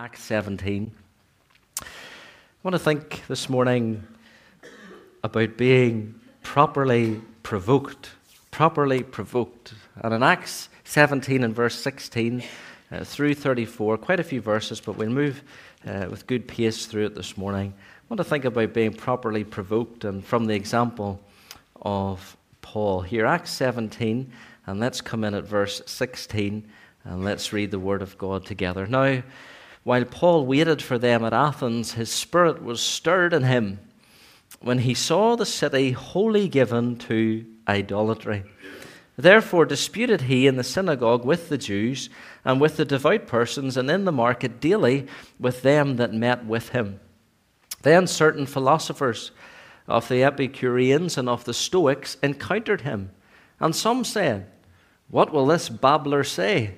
[0.00, 0.92] Acts 17.
[1.80, 1.84] I
[2.62, 4.06] want to think this morning
[5.24, 8.10] about being properly provoked.
[8.52, 9.74] Properly provoked.
[9.96, 12.44] And in Acts 17 and verse 16
[12.92, 15.42] uh, through 34, quite a few verses, but we'll move
[15.84, 17.74] uh, with good pace through it this morning.
[17.76, 21.20] I want to think about being properly provoked and from the example
[21.82, 23.00] of Paul.
[23.00, 24.32] Here, Acts 17,
[24.64, 26.70] and let's come in at verse 16
[27.02, 28.86] and let's read the Word of God together.
[28.86, 29.22] Now,
[29.84, 33.80] while Paul waited for them at Athens, his spirit was stirred in him
[34.60, 38.44] when he saw the city wholly given to idolatry.
[39.16, 42.08] Therefore disputed he in the synagogue with the Jews
[42.44, 45.06] and with the devout persons, and in the market daily
[45.40, 47.00] with them that met with him.
[47.82, 49.32] Then certain philosophers
[49.88, 53.10] of the Epicureans and of the Stoics encountered him,
[53.58, 54.46] and some said,
[55.08, 56.74] What will this babbler say?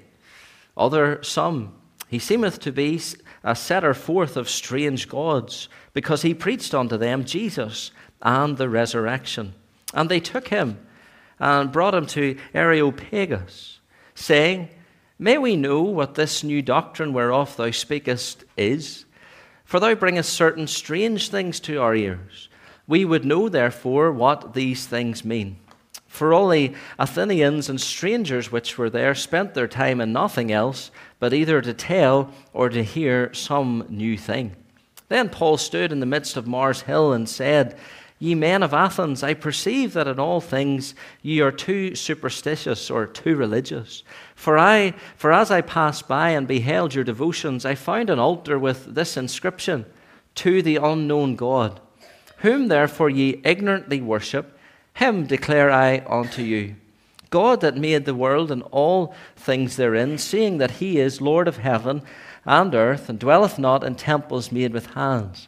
[0.76, 1.74] Other some,
[2.10, 3.00] he seemeth to be
[3.44, 9.54] a setter forth of strange gods, because he preached unto them Jesus and the resurrection.
[9.94, 10.84] And they took him
[11.38, 13.78] and brought him to Areopagus,
[14.16, 14.70] saying,
[15.20, 19.04] May we know what this new doctrine whereof thou speakest is?
[19.64, 22.48] For thou bringest certain strange things to our ears.
[22.88, 25.60] We would know, therefore, what these things mean.
[26.10, 30.90] For all the Athenians and strangers which were there spent their time in nothing else
[31.20, 34.56] but either to tell or to hear some new thing.
[35.08, 37.78] Then Paul stood in the midst of Mars Hill and said,
[38.18, 43.06] Ye men of Athens, I perceive that in all things ye are too superstitious or
[43.06, 44.02] too religious.
[44.34, 48.58] For I, for as I passed by and beheld your devotions, I found an altar
[48.58, 49.86] with this inscription:
[50.34, 51.80] To the unknown God,
[52.38, 54.58] whom therefore ye ignorantly worship,
[54.94, 56.76] him declare I unto you.
[57.30, 61.58] God that made the world and all things therein, seeing that he is Lord of
[61.58, 62.02] heaven
[62.44, 65.46] and earth, and dwelleth not in temples made with hands.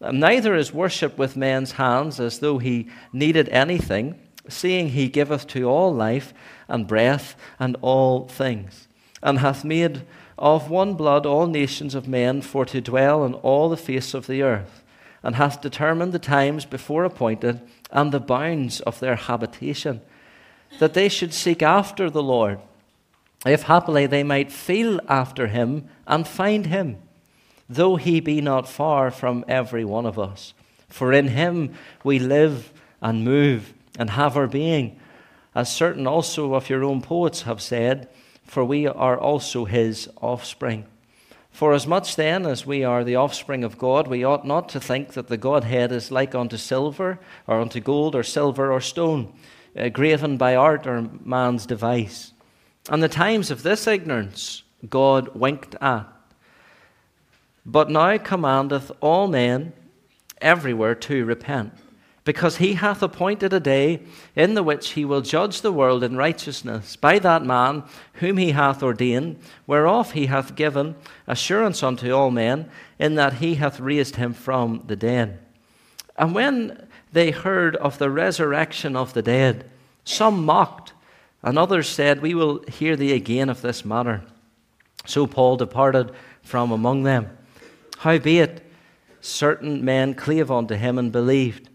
[0.00, 5.46] Um, neither is worship with men's hands as though he needed anything, seeing he giveth
[5.48, 6.32] to all life
[6.68, 8.88] and breath and all things,
[9.22, 10.02] and hath made
[10.38, 14.28] of one blood all nations of men for to dwell on all the face of
[14.28, 14.84] the earth,
[15.22, 17.60] and hath determined the times before appointed
[17.90, 20.00] and the bounds of their habitation
[20.78, 22.60] that they should seek after the Lord,
[23.46, 26.98] if happily they might feel after him and find him,
[27.68, 30.54] though he be not far from every one of us.
[30.88, 34.98] For in him we live and move and have our being,
[35.54, 38.08] as certain also of your own poets have said,
[38.44, 40.86] for we are also his offspring.
[41.58, 44.80] For as much then as we are the offspring of God, we ought not to
[44.80, 49.32] think that the Godhead is like unto silver, or unto gold, or silver, or stone
[49.76, 52.32] uh, graven by art or man's device.
[52.88, 56.06] And the times of this ignorance God winked at.
[57.66, 59.72] But now commandeth all men
[60.40, 61.72] everywhere to repent,
[62.28, 64.02] because he hath appointed a day
[64.36, 67.82] in the which he will judge the world in righteousness by that man
[68.20, 70.94] whom he hath ordained, whereof he hath given
[71.26, 72.68] assurance unto all men,
[72.98, 75.38] in that he hath raised him from the dead.
[76.18, 79.64] And when they heard of the resurrection of the dead.
[80.04, 80.92] Some mocked,
[81.42, 84.22] and others said, We will hear thee again of this matter.
[85.06, 86.12] So Paul departed
[86.42, 87.38] from among them.
[88.00, 88.62] Howbeit,
[89.22, 91.67] certain men clave unto him and believed,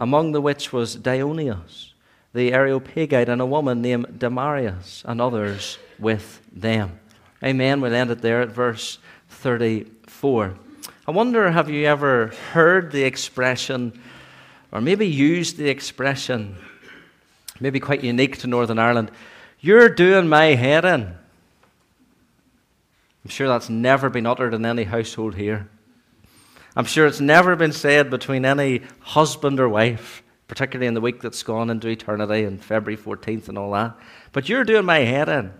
[0.00, 1.92] among the which was Dionysius,
[2.32, 6.98] the Areopagite, and a woman named Damaris, and others with them.
[7.44, 7.80] Amen.
[7.80, 10.54] We'll end it there at verse 34.
[11.06, 14.00] I wonder, have you ever heard the expression,
[14.72, 16.56] or maybe used the expression,
[17.60, 19.10] maybe quite unique to Northern Ireland,
[19.60, 21.14] you're doing my head in?
[23.22, 25.68] I'm sure that's never been uttered in any household here.
[26.76, 31.20] I'm sure it's never been said between any husband or wife, particularly in the week
[31.20, 33.96] that's gone into eternity and February 14th and all that.
[34.32, 35.52] But you're doing my head in.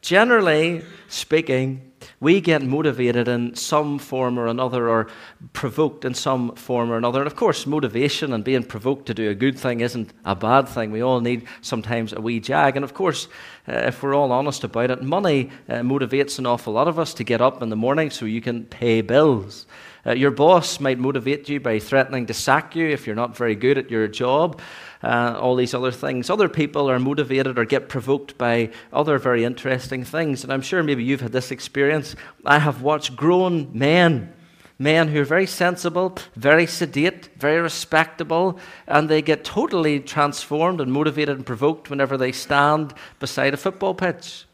[0.00, 5.08] Generally speaking, we get motivated in some form or another, or
[5.52, 7.20] provoked in some form or another.
[7.20, 10.68] And of course, motivation and being provoked to do a good thing isn't a bad
[10.68, 10.90] thing.
[10.90, 12.76] We all need sometimes a wee jag.
[12.76, 13.28] And of course,
[13.66, 17.14] uh, if we're all honest about it, money uh, motivates an awful lot of us
[17.14, 19.66] to get up in the morning so you can pay bills.
[20.06, 23.54] Uh, your boss might motivate you by threatening to sack you if you're not very
[23.54, 24.60] good at your job
[25.04, 26.30] uh, all these other things.
[26.30, 30.42] Other people are motivated or get provoked by other very interesting things.
[30.42, 32.16] And I'm sure maybe you've had this experience.
[32.44, 34.32] I have watched grown men
[34.76, 38.58] men who are very sensible, very sedate, very respectable,
[38.88, 43.94] and they get totally transformed and motivated and provoked whenever they stand beside a football
[43.94, 44.46] pitch.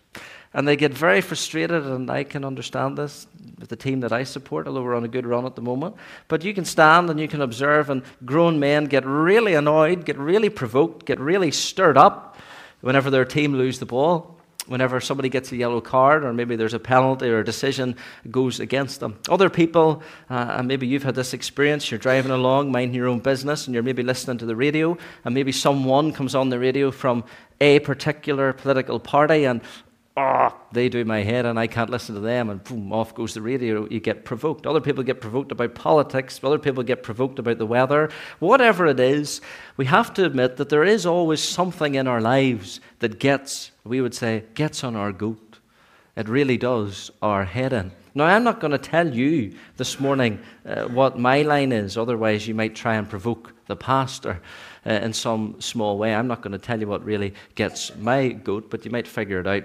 [0.52, 3.26] And they get very frustrated, and I can understand this
[3.58, 5.94] with the team that I support, although we're on a good run at the moment.
[6.26, 10.18] But you can stand and you can observe, and grown men get really annoyed, get
[10.18, 12.36] really provoked, get really stirred up
[12.80, 16.74] whenever their team lose the ball whenever somebody gets a yellow card or maybe there's
[16.74, 17.96] a penalty or a decision
[18.30, 19.18] goes against them.
[19.28, 20.00] Other people,
[20.30, 23.74] uh, and maybe you've had this experience, you're driving along, minding your own business, and
[23.74, 27.24] you're maybe listening to the radio, and maybe someone comes on the radio from
[27.60, 29.60] a particular political party, and
[30.20, 33.34] oh, they do my head and I can't listen to them, and boom, off goes
[33.34, 33.88] the radio.
[33.88, 34.66] You get provoked.
[34.66, 38.10] Other people get provoked about politics, other people get provoked about the weather.
[38.38, 39.40] Whatever it is,
[39.76, 44.00] we have to admit that there is always something in our lives that gets, we
[44.00, 45.58] would say, gets on our goat.
[46.16, 47.92] It really does, our head in.
[48.14, 52.46] Now, I'm not going to tell you this morning uh, what my line is, otherwise,
[52.48, 54.42] you might try and provoke the pastor
[54.84, 56.12] uh, in some small way.
[56.12, 59.38] I'm not going to tell you what really gets my goat, but you might figure
[59.38, 59.62] it out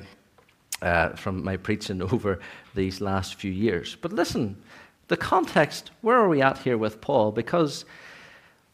[0.81, 2.39] uh, from my preaching over
[2.73, 3.95] these last few years.
[4.01, 4.57] But listen,
[5.07, 7.31] the context, where are we at here with Paul?
[7.31, 7.85] Because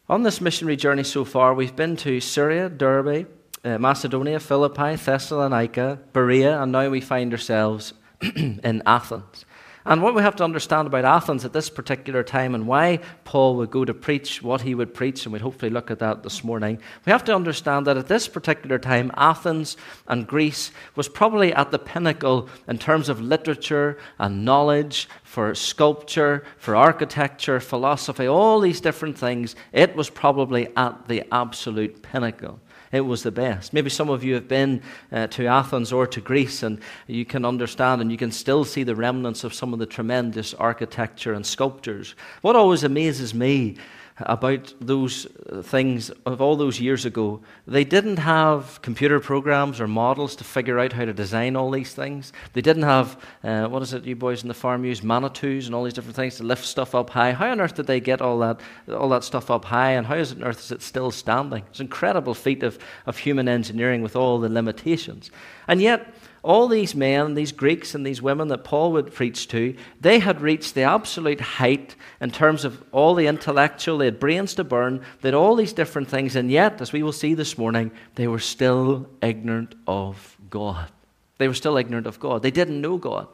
[0.10, 3.28] on this missionary journey so far, we've been to Syria, Derbe,
[3.64, 7.94] uh, Macedonia, Philippi, Thessalonica, Berea, and now we find ourselves
[8.36, 9.46] in Athens.
[9.84, 13.56] And what we have to understand about Athens at this particular time and why Paul
[13.56, 16.44] would go to preach what he would preach, and we'll hopefully look at that this
[16.44, 21.52] morning, we have to understand that at this particular time, Athens and Greece was probably
[21.54, 28.60] at the pinnacle in terms of literature and knowledge for sculpture, for architecture, philosophy, all
[28.60, 29.56] these different things.
[29.72, 32.60] It was probably at the absolute pinnacle
[32.92, 33.74] it was the best.
[33.74, 37.46] Maybe some of you have been uh, to Athens or to Greece and you can
[37.46, 41.46] understand and you can still see the remnants of some of the tremendous architecture and
[41.46, 42.16] sculptures.
[42.42, 43.78] What always amazes me
[44.26, 45.28] about those
[45.64, 47.42] things of all those years ago.
[47.68, 51.94] They didn't have computer programs or models to figure out how to design all these
[51.94, 52.34] things.
[52.54, 55.76] They didn't have, uh, what is it you boys in the farm use, manitous and
[55.76, 57.34] all these different things to lift stuff up high.
[57.34, 58.60] How on earth did they get all that,
[58.90, 61.64] all that stuff up high, and how on earth is it still standing?
[61.70, 65.32] It's an incredible feat of, of human engineering with all the limitations.
[65.68, 69.76] And yet, all these men, these Greeks, and these women that Paul would preach to,
[70.00, 74.56] they had reached the absolute height in terms of all the intellectual, they had brains
[74.56, 77.58] to burn, they had all these different things, and yet, as we will see this
[77.58, 80.92] morning, they were still ignorant of God.
[81.38, 82.42] They were still ignorant of God.
[82.42, 83.28] They didn't know God.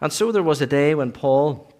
[0.00, 1.72] And so there was a day when Paul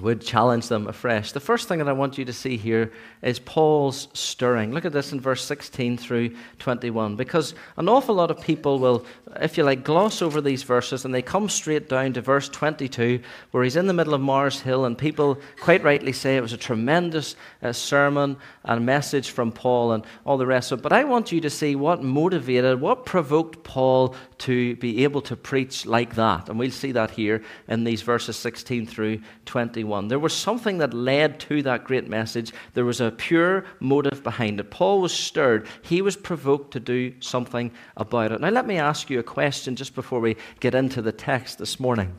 [0.00, 1.32] would challenge them afresh.
[1.32, 2.92] The first thing that I want you to see here
[3.22, 4.72] is Paul's stirring.
[4.72, 9.04] Look at this in verse 16 through 21, because an awful lot of people will,
[9.40, 13.20] if you like, gloss over these verses and they come straight down to verse 22,
[13.50, 16.52] where he's in the middle of Mars Hill, and people quite rightly say it was
[16.52, 20.82] a tremendous uh, sermon and message from Paul and all the rest of it.
[20.82, 25.36] But I want you to see what motivated, what provoked Paul to be able to
[25.36, 26.48] preach like that.
[26.48, 30.08] And we'll see that here in these verses 16 through 21.
[30.08, 32.52] There was something that led to that great message.
[32.74, 34.70] There was a pure motive behind it.
[34.70, 35.66] Paul was stirred.
[35.82, 38.40] He was provoked to do something about it.
[38.40, 41.80] Now, let me ask you a question just before we get into the text this
[41.80, 42.14] morning.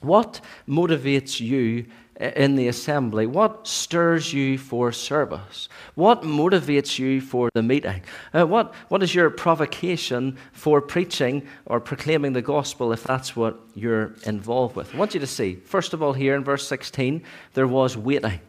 [0.00, 1.86] What motivates you
[2.20, 3.26] in the assembly?
[3.26, 5.68] What stirs you for service?
[5.94, 8.02] What motivates you for the meeting?
[8.32, 13.60] Uh, what, what is your provocation for preaching or proclaiming the gospel if that's what
[13.74, 14.94] you're involved with?
[14.94, 17.22] I want you to see, first of all, here in verse 16,
[17.54, 18.40] there was waiting.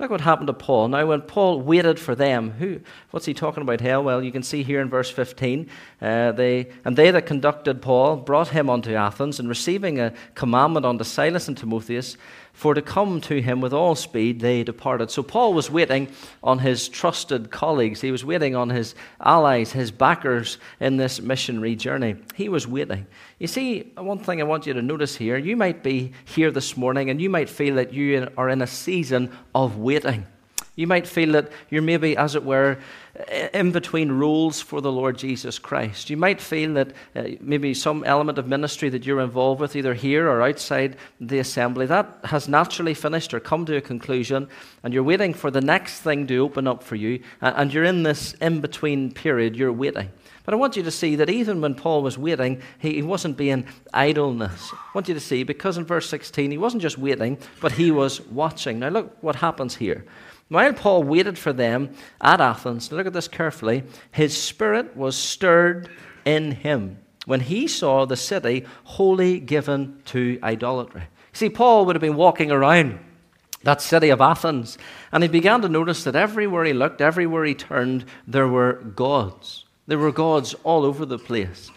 [0.00, 0.86] Look what happened to Paul.
[0.86, 4.00] Now, when Paul waited for them, who, what's he talking about here?
[4.00, 5.68] Well, you can see here in verse 15,
[6.00, 10.86] uh, they, and they that conducted Paul brought him unto Athens, and receiving a commandment
[10.86, 12.16] unto Silas and Timotheus,
[12.58, 15.12] for to come to him with all speed, they departed.
[15.12, 16.08] So Paul was waiting
[16.42, 18.00] on his trusted colleagues.
[18.00, 22.16] He was waiting on his allies, his backers in this missionary journey.
[22.34, 23.06] He was waiting.
[23.38, 26.76] You see, one thing I want you to notice here you might be here this
[26.76, 30.26] morning and you might feel that you are in a season of waiting.
[30.78, 32.78] You might feel that you're maybe, as it were,
[33.52, 36.08] in between roles for the Lord Jesus Christ.
[36.08, 39.92] You might feel that uh, maybe some element of ministry that you're involved with, either
[39.92, 44.48] here or outside the assembly, that has naturally finished or come to a conclusion,
[44.84, 48.04] and you're waiting for the next thing to open up for you, and you're in
[48.04, 50.08] this in between period, you're waiting.
[50.44, 53.36] But I want you to see that even when Paul was waiting, he, he wasn't
[53.36, 54.70] being idleness.
[54.72, 57.90] I want you to see, because in verse 16, he wasn't just waiting, but he
[57.90, 58.78] was watching.
[58.78, 60.04] Now, look what happens here.
[60.48, 61.90] While Paul waited for them
[62.20, 65.90] at Athens, look at this carefully, his spirit was stirred
[66.24, 71.02] in him when he saw the city wholly given to idolatry.
[71.34, 72.98] See, Paul would have been walking around
[73.64, 74.78] that city of Athens,
[75.12, 79.66] and he began to notice that everywhere he looked, everywhere he turned, there were gods.
[79.86, 81.70] There were gods all over the place.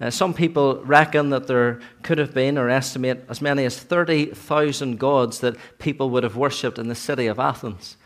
[0.00, 4.98] Uh, some people reckon that there could have been, or estimate, as many as 30,000
[4.98, 7.96] gods that people would have worshipped in the city of Athens.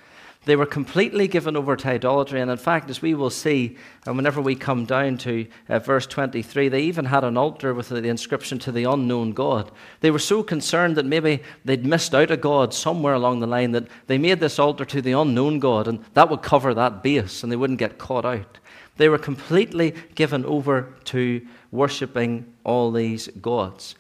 [0.44, 4.16] They were completely given over to idolatry, and in fact, as we will see, and
[4.16, 8.08] whenever we come down to uh, verse 23, they even had an altar with the
[8.08, 9.70] inscription to the unknown God.
[10.00, 13.70] They were so concerned that maybe they'd missed out a God somewhere along the line
[13.70, 17.44] that they made this altar to the unknown God, and that would cover that base,
[17.44, 18.58] and they wouldn't get caught out.
[18.96, 23.94] They were completely given over to worshipping all these gods.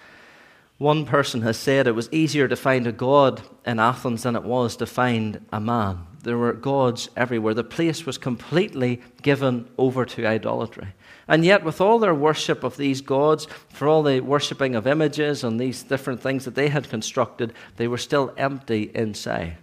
[0.78, 4.42] One person has said it was easier to find a god in Athens than it
[4.42, 6.08] was to find a man.
[6.22, 7.54] There were gods everywhere.
[7.54, 10.88] The place was completely given over to idolatry.
[11.26, 15.42] And yet, with all their worship of these gods, for all the worshipping of images
[15.42, 19.56] and these different things that they had constructed, they were still empty inside.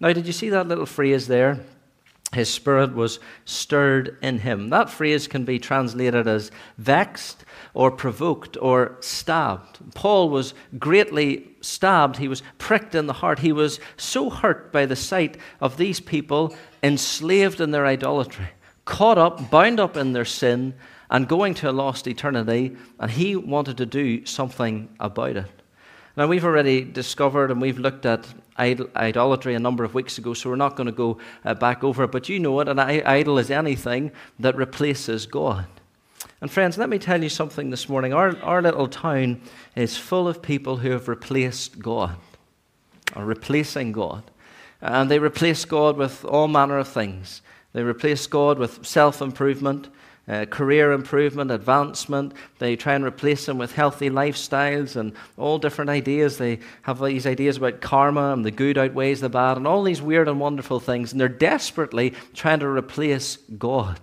[0.00, 1.60] Now, did you see that little phrase there?
[2.32, 4.70] His spirit was stirred in him.
[4.70, 7.43] That phrase can be translated as vexed
[7.74, 9.78] or provoked or stabbed.
[9.94, 12.16] Paul was greatly stabbed.
[12.16, 13.40] He was pricked in the heart.
[13.40, 18.48] He was so hurt by the sight of these people enslaved in their idolatry,
[18.84, 20.74] caught up, bound up in their sin,
[21.10, 22.76] and going to a lost eternity.
[22.98, 25.50] And he wanted to do something about it.
[26.16, 28.24] Now, we've already discovered and we've looked at
[28.56, 32.04] idolatry a number of weeks ago, so we're not going to go uh, back over
[32.04, 32.12] it.
[32.12, 35.66] But you know it, an idol is anything that replaces God.
[36.44, 38.12] And, friends, let me tell you something this morning.
[38.12, 39.40] Our, our little town
[39.76, 42.16] is full of people who have replaced God,
[43.16, 44.24] or replacing God.
[44.82, 47.40] And they replace God with all manner of things.
[47.72, 49.88] They replace God with self improvement
[50.28, 52.34] uh, career improvement, advancement.
[52.58, 56.36] They try and replace them with healthy lifestyles and all different ideas.
[56.36, 60.02] They have these ideas about karma and the good outweighs the bad and all these
[60.02, 61.12] weird and wonderful things.
[61.12, 63.98] And they're desperately trying to replace God.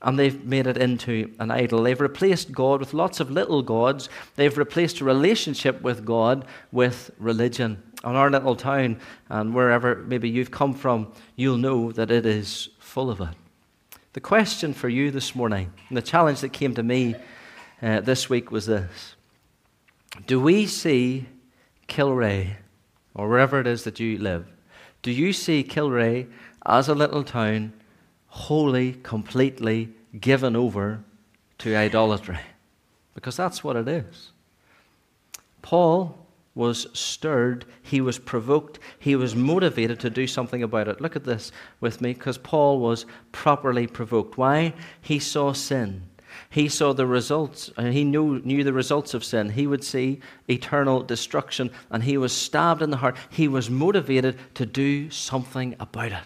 [0.00, 1.82] And they've made it into an idol.
[1.82, 4.08] They've replaced God with lots of little gods.
[4.36, 7.82] They've replaced a relationship with God with religion.
[8.04, 12.68] On our little town, and wherever maybe you've come from, you'll know that it is
[12.78, 13.34] full of it.
[14.12, 17.16] The question for you this morning, and the challenge that came to me
[17.82, 19.16] uh, this week was this
[20.26, 21.26] Do we see
[21.88, 22.56] Kilrea,
[23.14, 24.46] or wherever it is that you live,
[25.02, 26.28] do you see Kilrea
[26.66, 27.72] as a little town
[28.28, 31.02] wholly, completely given over
[31.58, 32.38] to idolatry?
[33.14, 34.32] Because that's what it is.
[35.62, 41.00] Paul was stirred, he was provoked, he was motivated to do something about it.
[41.00, 44.36] Look at this with me, because Paul was properly provoked.
[44.36, 44.74] Why?
[45.00, 46.02] He saw sin.
[46.50, 49.50] He saw the results, and he knew, knew the results of sin.
[49.50, 53.16] He would see eternal destruction, and he was stabbed in the heart.
[53.30, 56.24] He was motivated to do something about it.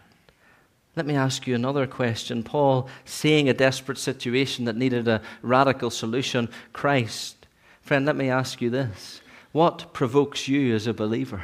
[0.94, 2.42] Let me ask you another question.
[2.42, 7.46] Paul, seeing a desperate situation that needed a radical solution, Christ.
[7.80, 9.20] Friend, let me ask you this
[9.52, 11.42] what provokes you as a believer?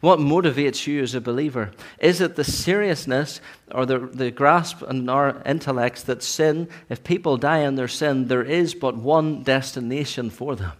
[0.00, 1.72] What motivates you as a believer?
[1.98, 3.40] Is it the seriousness
[3.70, 8.28] or the, the grasp in our intellects that sin, if people die in their sin,
[8.28, 10.72] there is but one destination for them?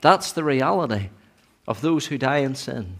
[0.00, 1.08] That's the reality
[1.66, 2.98] of those who die in sin.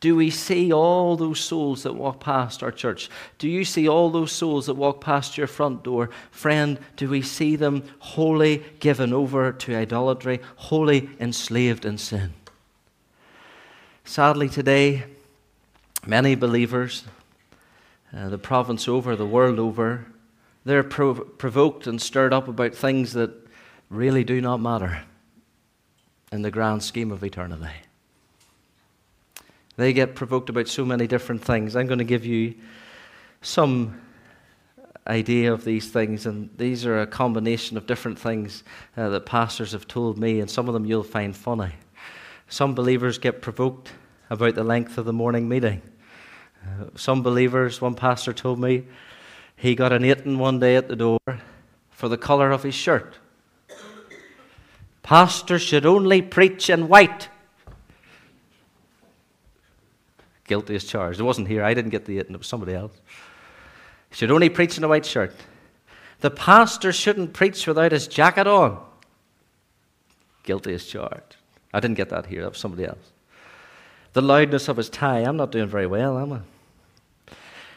[0.00, 3.10] Do we see all those souls that walk past our church?
[3.38, 6.08] Do you see all those souls that walk past your front door?
[6.30, 12.32] Friend, do we see them wholly given over to idolatry, wholly enslaved in sin?
[14.04, 15.04] Sadly, today,
[16.06, 17.04] many believers,
[18.16, 20.06] uh, the province over, the world over,
[20.64, 23.30] they're prov- provoked and stirred up about things that
[23.90, 25.02] really do not matter
[26.32, 27.70] in the grand scheme of eternity.
[29.80, 31.74] They get provoked about so many different things.
[31.74, 32.54] I'm going to give you
[33.40, 33.98] some
[35.06, 38.62] idea of these things, and these are a combination of different things
[38.98, 41.72] uh, that pastors have told me, and some of them you'll find funny.
[42.50, 43.90] Some believers get provoked
[44.28, 45.80] about the length of the morning meeting.
[46.62, 48.84] Uh, some believers, one pastor told me,
[49.56, 51.20] he got an eighting one day at the door
[51.88, 53.14] for the colour of his shirt.
[55.02, 57.30] Pastors should only preach in white.
[60.50, 61.20] Guilty as charged.
[61.20, 61.62] It wasn't here.
[61.62, 62.92] I didn't get the it, and it was somebody else.
[64.08, 65.32] He should only preach in a white shirt.
[66.22, 68.84] The pastor shouldn't preach without his jacket on.
[70.42, 71.36] Guilty as charged.
[71.72, 72.42] I didn't get that here.
[72.42, 73.12] That was somebody else.
[74.12, 75.20] The loudness of his tie.
[75.20, 76.40] I'm not doing very well, am I?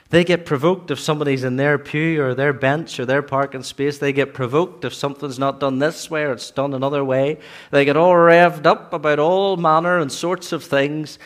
[0.10, 4.00] They get provoked if somebody's in their pew or their bench or their parking space.
[4.00, 7.38] They get provoked if something's not done this way or it's done another way.
[7.70, 11.20] They get all revved up about all manner and sorts of things.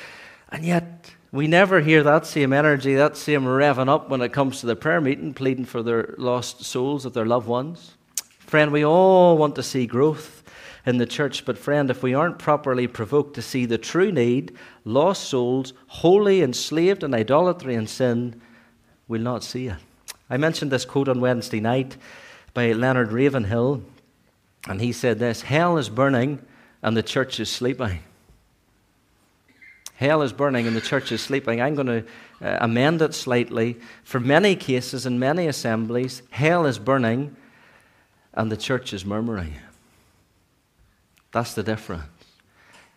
[0.50, 0.97] And yet,
[1.32, 4.76] we never hear that same energy, that same revving up when it comes to the
[4.76, 7.96] prayer meeting, pleading for their lost souls of their loved ones.
[8.40, 10.44] Friend, we all want to see growth
[10.86, 14.56] in the church, but friend, if we aren't properly provoked to see the true need,
[14.86, 18.42] lost souls, wholly enslaved in idolatry and sin,
[19.10, 19.76] we'll not see it.
[20.30, 21.98] I mentioned this quote on Wednesday night
[22.54, 23.84] by Leonard Ravenhill,
[24.68, 26.40] and he said this Hell is burning
[26.82, 28.00] and the church is sleeping.
[29.98, 31.60] Hell is burning and the church is sleeping.
[31.60, 32.04] I'm going to
[32.42, 33.78] uh, amend it slightly.
[34.04, 37.36] For many cases in many assemblies, hell is burning
[38.36, 39.56] and the church is murmuring.
[41.32, 42.04] That's the difference.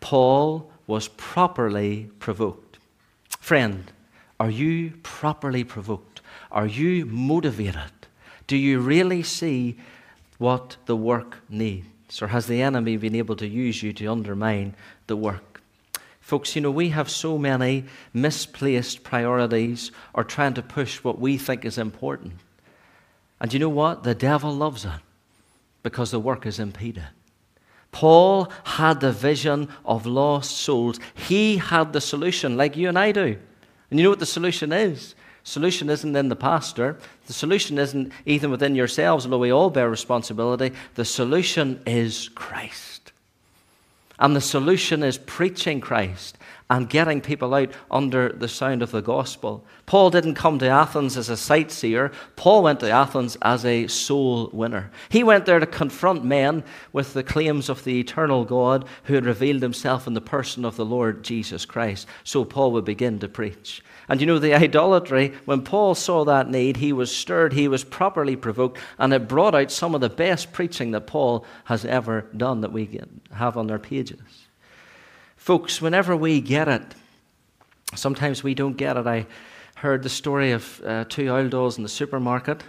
[0.01, 2.79] Paul was properly provoked.
[3.39, 3.91] Friend,
[4.39, 6.21] are you properly provoked?
[6.53, 7.93] Are you motivated?
[8.47, 9.79] Do you really see
[10.37, 12.21] what the work needs?
[12.21, 14.75] Or has the enemy been able to use you to undermine
[15.07, 15.50] the work?
[16.31, 21.37] Folks, you know, we have so many misplaced priorities or trying to push what we
[21.37, 22.35] think is important.
[23.41, 24.05] And you know what?
[24.05, 25.01] The devil loves it
[25.83, 27.09] because the work is impeded.
[27.91, 31.01] Paul had the vision of lost souls.
[31.15, 33.37] He had the solution, like you and I do.
[33.91, 35.17] And you know what the solution is?
[35.43, 36.97] Solution isn't in the pastor.
[37.27, 40.77] The solution isn't even within yourselves, although we all bear responsibility.
[40.95, 43.00] The solution is Christ.
[44.21, 46.37] And the solution is preaching Christ
[46.71, 49.67] and getting people out under the sound of the gospel.
[49.87, 54.49] Paul didn't come to Athens as a sightseer, Paul went to Athens as a soul
[54.53, 54.91] winner.
[55.09, 56.63] He went there to confront men
[56.93, 60.77] with the claims of the eternal God who had revealed himself in the person of
[60.77, 62.07] the Lord Jesus Christ.
[62.23, 63.83] So Paul would begin to preach.
[64.09, 67.85] And you know, the idolatry, when Paul saw that need, he was stirred, he was
[67.85, 72.23] properly provoked, and it brought out some of the best preaching that Paul has ever
[72.37, 73.01] done that we
[73.33, 74.21] have on our pages.
[75.51, 76.95] Folks, whenever we get it,
[77.97, 79.05] sometimes we don't get it.
[79.09, 79.27] I
[79.75, 82.63] heard the story of uh, two old dolls in the supermarket,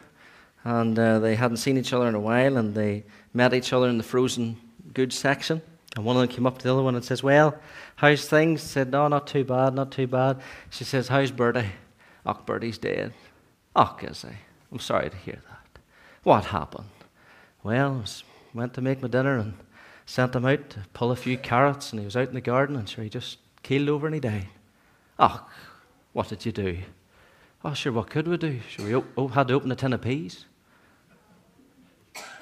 [0.64, 3.04] and uh, they hadn't seen each other in a while, and they
[3.36, 4.58] met each other in the frozen
[4.96, 5.62] goods section.
[5.96, 7.56] And one of them came up to the other one and says, Well,
[7.98, 8.64] how's things?
[8.64, 10.42] said, No, not too bad, not too bad.
[10.72, 11.70] She says, How's Bertie?
[12.26, 13.14] Oh, Bertie's dead.
[13.76, 14.30] Oh, is he?
[14.72, 15.82] I'm sorry to hear that.
[16.24, 16.90] What happened?
[17.62, 19.54] Well, I went to make my dinner and
[20.06, 22.76] sent him out to pull a few carrots, and he was out in the garden,
[22.76, 24.48] and sure, he just keeled over and he died.
[25.20, 25.48] Oh,
[26.14, 26.80] what did you do?
[27.64, 28.60] Oh, sure, what could we do?
[28.70, 30.46] Sure, we oh, had to open a tin of peas.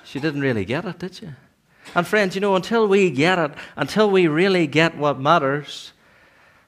[0.03, 1.35] She didn't really get it, did you?
[1.93, 5.91] And friends, you know, until we get it, until we really get what matters,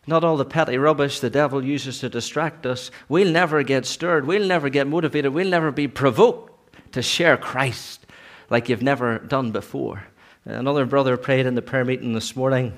[0.06, 4.25] not all the petty rubbish the devil uses to distract us, we'll never get stirred,
[4.25, 6.51] we'll never get motivated, we'll never be provoked
[6.93, 8.06] to share Christ
[8.49, 10.04] like you've never done before.
[10.45, 12.73] Another brother prayed in the prayer meeting this morning,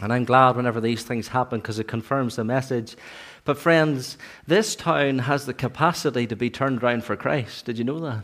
[0.00, 2.96] and I'm glad whenever these things happen because it confirms the message.
[3.44, 7.64] But, friends, this town has the capacity to be turned around for Christ.
[7.64, 8.22] Did you know that?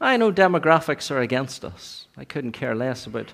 [0.00, 2.06] I know demographics are against us.
[2.16, 3.32] I couldn't care less about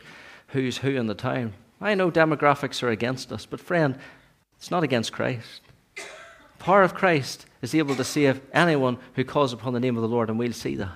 [0.49, 1.53] who's who in the town.
[1.81, 3.99] I know demographics are against us, but, friend,
[4.57, 5.61] it's not against Christ.
[5.95, 6.03] The
[6.59, 10.09] power of Christ is able to save anyone who calls upon the name of the
[10.09, 10.95] Lord, and we'll see that.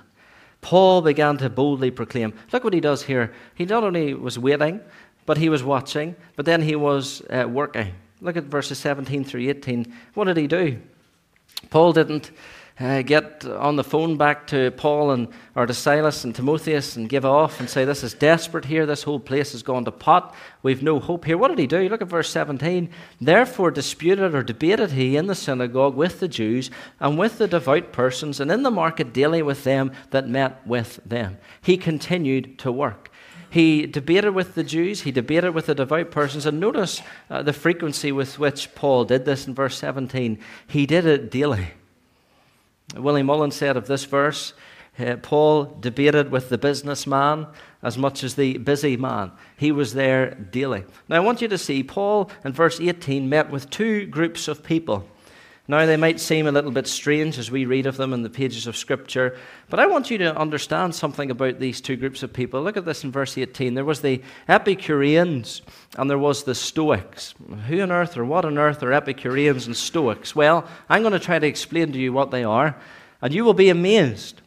[0.61, 2.35] Paul began to boldly proclaim.
[2.53, 3.33] Look what he does here.
[3.55, 4.81] He not only was waiting,
[5.27, 7.95] but he was watching, but then he was uh, working.
[8.21, 9.93] Look at verses 17 through 18.
[10.15, 10.81] What did he do?
[11.71, 12.31] Paul didn't
[12.81, 17.09] uh, get on the phone back to Paul and or to Silas and Timotheus and
[17.09, 18.87] give off and say, This is desperate here.
[18.87, 20.35] This whole place has gone to pot.
[20.63, 21.37] We've no hope here.
[21.37, 21.89] What did he do?
[21.89, 22.89] Look at verse 17.
[23.21, 27.93] Therefore disputed or debated he in the synagogue with the Jews and with the devout
[27.93, 31.39] persons and in the market daily with them that met with them.
[31.61, 33.11] He continued to work.
[33.51, 37.55] He debated with the Jews, he debated with the devout persons, and notice uh, the
[37.55, 40.39] frequency with which Paul did this in verse 17.
[40.67, 41.69] He did it daily.
[42.97, 44.55] Willie Mullan said of this verse,
[44.99, 47.47] uh, Paul debated with the businessman
[47.83, 49.31] as much as the busy man.
[49.57, 50.85] He was there daily.
[51.09, 54.65] Now, I want you to see Paul in verse 18 met with two groups of
[54.65, 55.09] people.
[55.71, 58.31] Now, they might seem a little bit strange as we read of them in the
[58.31, 59.37] pages of Scripture,
[59.69, 62.63] but I want you to understand something about these two groups of people.
[62.63, 63.75] Look at this in verse 18.
[63.75, 65.61] There was the Epicureans
[65.99, 67.35] and there was the Stoics.
[67.67, 70.35] Who on earth or what on earth are Epicureans and Stoics?
[70.35, 72.75] Well, I'm going to try to explain to you what they are,
[73.21, 74.41] and you will be amazed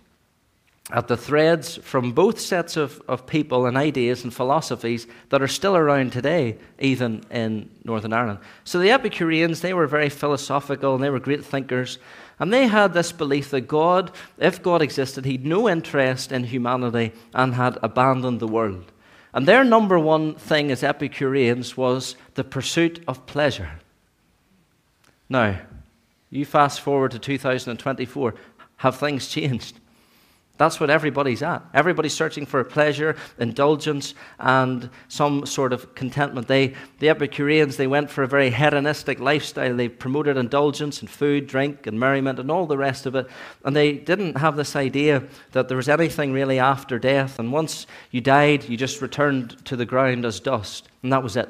[0.89, 5.47] at the threads from both sets of, of people and ideas and philosophies that are
[5.47, 8.39] still around today, even in Northern Ireland.
[8.63, 11.99] So the Epicureans, they were very philosophical and they were great thinkers.
[12.39, 17.13] And they had this belief that God, if God existed, he'd no interest in humanity
[17.33, 18.91] and had abandoned the world.
[19.33, 23.79] And their number one thing as Epicureans was the pursuit of pleasure.
[25.29, 25.59] Now,
[26.29, 28.33] you fast forward to 2024,
[28.77, 29.79] have things changed?
[30.61, 31.65] That's what everybody's at.
[31.73, 36.47] Everybody's searching for pleasure, indulgence, and some sort of contentment.
[36.47, 39.75] They, the Epicureans, they went for a very hedonistic lifestyle.
[39.75, 43.27] They promoted indulgence and food, drink, and merriment, and all the rest of it.
[43.65, 47.39] And they didn't have this idea that there was anything really after death.
[47.39, 51.35] And once you died, you just returned to the ground as dust, and that was
[51.35, 51.49] it.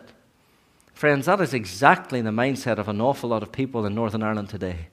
[0.93, 4.47] Friends, that is exactly the mindset of an awful lot of people in Northern Ireland
[4.47, 4.88] today.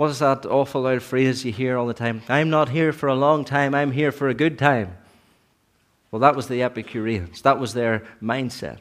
[0.00, 2.22] What is that awful loud phrase you hear all the time?
[2.26, 4.96] I'm not here for a long time, I'm here for a good time.
[6.10, 7.42] Well, that was the Epicureans.
[7.42, 8.78] That was their mindset.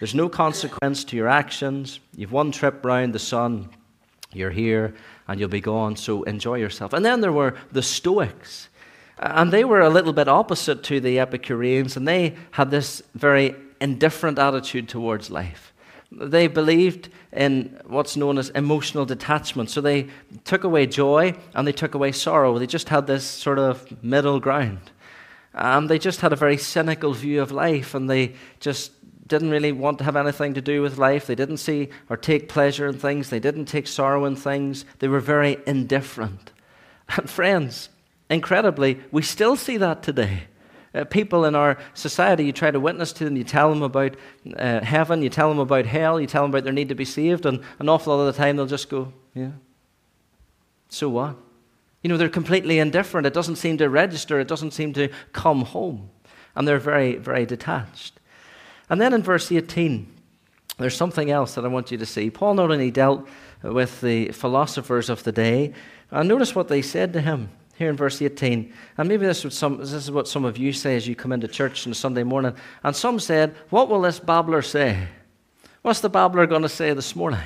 [0.00, 2.00] There's no consequence to your actions.
[2.16, 3.68] You've one trip round the sun,
[4.32, 4.94] you're here,
[5.28, 6.94] and you'll be gone, so enjoy yourself.
[6.94, 8.70] And then there were the Stoics.
[9.18, 13.54] And they were a little bit opposite to the Epicureans, and they had this very
[13.82, 15.74] indifferent attitude towards life.
[16.12, 19.70] They believed in what's known as emotional detachment.
[19.70, 20.08] So they
[20.44, 22.58] took away joy and they took away sorrow.
[22.58, 24.90] They just had this sort of middle ground.
[25.52, 28.92] And they just had a very cynical view of life and they just
[29.26, 31.26] didn't really want to have anything to do with life.
[31.26, 33.30] They didn't see or take pleasure in things.
[33.30, 34.84] They didn't take sorrow in things.
[35.00, 36.52] They were very indifferent.
[37.16, 37.88] And friends,
[38.28, 40.48] incredibly, we still see that today.
[40.96, 44.16] Uh, people in our society, you try to witness to them, you tell them about
[44.56, 47.04] uh, heaven, you tell them about hell, you tell them about their need to be
[47.04, 49.50] saved, and an awful lot of the time they'll just go, Yeah.
[50.88, 51.36] So what?
[52.02, 53.26] You know, they're completely indifferent.
[53.26, 56.10] It doesn't seem to register, it doesn't seem to come home.
[56.54, 58.18] And they're very, very detached.
[58.88, 60.06] And then in verse 18,
[60.78, 62.30] there's something else that I want you to see.
[62.30, 63.26] Paul not only dealt
[63.62, 65.74] with the philosophers of the day,
[66.10, 68.72] and notice what they said to him here in verse 18.
[68.98, 71.48] And maybe this, some, this, is what some of you say as you come into
[71.48, 72.54] church on a Sunday morning.
[72.82, 75.08] And some said, What will this babbler say?
[75.82, 77.40] What's the babbler going to say this morning?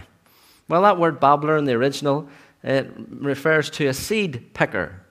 [0.69, 2.29] Well, that word babbler in the original,
[2.63, 5.03] it refers to a seed picker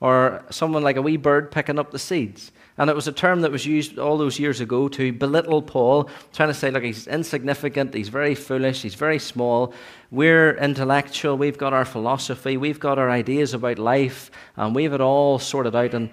[0.00, 2.50] or someone like a wee bird picking up the seeds.
[2.80, 6.08] And it was a term that was used all those years ago to belittle Paul,
[6.32, 9.74] trying to say, look, he's insignificant, he's very foolish, he's very small.
[10.10, 15.02] We're intellectual, we've got our philosophy, we've got our ideas about life, and we've it
[15.02, 15.92] all sorted out.
[15.92, 16.08] And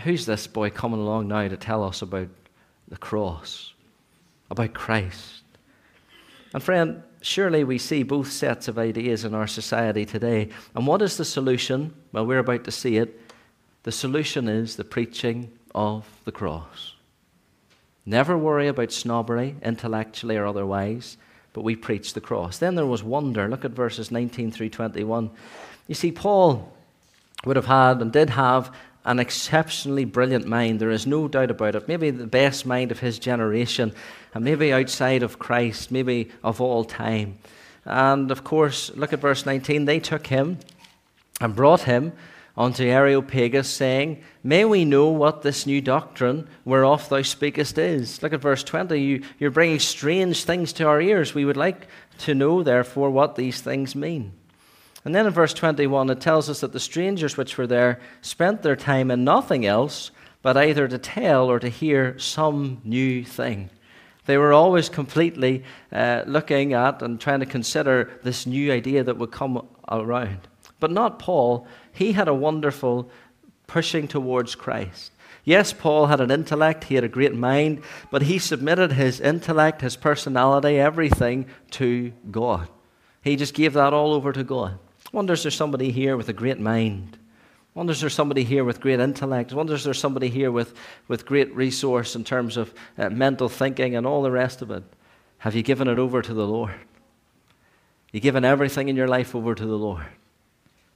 [0.00, 2.28] who's this boy coming along now to tell us about
[2.88, 3.72] the cross,
[4.50, 5.42] about Christ?
[6.52, 10.50] And friend, surely we see both sets of ideas in our society today.
[10.74, 11.94] And what is the solution?
[12.12, 13.18] Well, we're about to see it.
[13.84, 16.94] The solution is the preaching of the cross.
[18.06, 21.16] Never worry about snobbery, intellectually or otherwise,
[21.52, 22.58] but we preach the cross.
[22.58, 23.48] Then there was wonder.
[23.48, 25.30] Look at verses 19 through 21.
[25.86, 26.72] You see, Paul
[27.44, 30.80] would have had and did have an exceptionally brilliant mind.
[30.80, 31.88] There is no doubt about it.
[31.88, 33.94] Maybe the best mind of his generation,
[34.34, 37.38] and maybe outside of Christ, maybe of all time.
[37.84, 39.86] And of course, look at verse 19.
[39.86, 40.58] They took him
[41.40, 42.12] and brought him
[42.56, 48.22] unto Areopagus, saying, May we know what this new doctrine whereof thou speakest is.
[48.22, 49.00] Look at verse 20.
[49.00, 51.34] You, you're bringing strange things to our ears.
[51.34, 54.32] We would like to know, therefore, what these things mean.
[55.04, 58.62] And then in verse 21, it tells us that the strangers which were there spent
[58.62, 60.10] their time in nothing else
[60.42, 63.70] but either to tell or to hear some new thing.
[64.26, 69.16] They were always completely uh, looking at and trying to consider this new idea that
[69.16, 70.46] would come around.
[70.80, 71.66] But not Paul.
[71.92, 73.10] He had a wonderful
[73.66, 75.12] pushing towards Christ.
[75.44, 79.80] Yes, Paul had an intellect, he had a great mind, but he submitted his intellect,
[79.80, 82.68] his personality, everything to God.
[83.22, 84.78] He just gave that all over to God.
[85.12, 87.18] Wonders there's somebody here with a great mind.
[87.74, 89.52] Wonders there's somebody here with great intellect.
[89.52, 90.74] Wonders there's somebody here with,
[91.08, 94.82] with great resource in terms of uh, mental thinking and all the rest of it.
[95.38, 96.74] Have you given it over to the Lord?
[98.12, 100.06] You given everything in your life over to the Lord?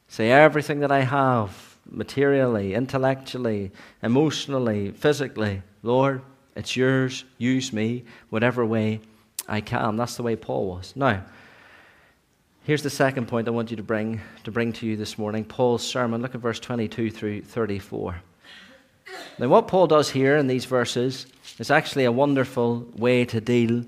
[0.09, 6.23] Say, everything that I have, materially, intellectually, emotionally, physically, Lord,
[6.57, 7.25] it's yours.
[7.39, 9.01] Use me whatever way
[9.49, 9.97] I can.
[9.97, 10.95] That's the way Paul was.
[10.95, 11.25] Now,
[12.63, 15.45] here's the second point I want you to bring to bring to you this morning.
[15.45, 16.23] Paul's sermon.
[16.23, 18.17] Look at verse 22 through 34.
[19.39, 21.27] Now, what Paul does here in these verses
[21.59, 23.85] is actually a wonderful way to deal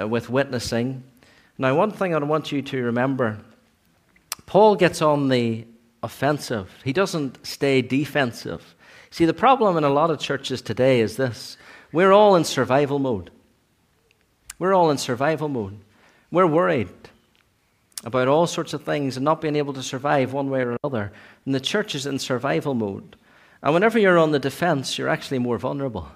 [0.00, 1.04] uh, with witnessing.
[1.58, 3.38] Now, one thing I want you to remember
[4.46, 5.66] Paul gets on the
[6.02, 8.74] offensive, he doesn't stay defensive.
[9.10, 11.56] See, the problem in a lot of churches today is this
[11.92, 13.30] we're all in survival mode.
[14.58, 15.78] We're all in survival mode.
[16.30, 16.88] We're worried
[18.04, 21.12] about all sorts of things and not being able to survive one way or another.
[21.46, 23.16] And the church is in survival mode.
[23.62, 26.08] And whenever you're on the defense, you're actually more vulnerable.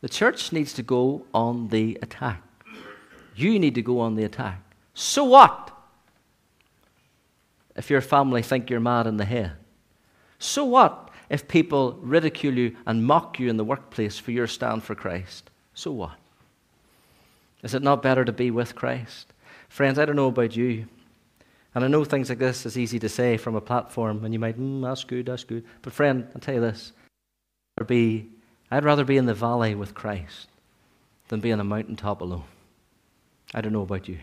[0.00, 2.42] The church needs to go on the attack.
[3.34, 4.60] You need to go on the attack.
[4.94, 5.75] So what?
[7.76, 9.52] If your family think you're mad in the head?
[10.38, 14.82] So what if people ridicule you and mock you in the workplace for your stand
[14.82, 15.50] for Christ?
[15.74, 16.16] So what?
[17.62, 19.32] Is it not better to be with Christ?
[19.68, 20.86] Friends, I don't know about you.
[21.74, 24.40] And I know things like this is easy to say from a platform, and you
[24.40, 25.64] might, mm, that's good, that's good.
[25.82, 26.92] But, friend, I'll tell you this
[27.78, 28.28] I'd, be,
[28.70, 30.48] I'd rather be in the valley with Christ
[31.28, 32.44] than be on a mountaintop alone.
[33.54, 34.18] I don't know about you.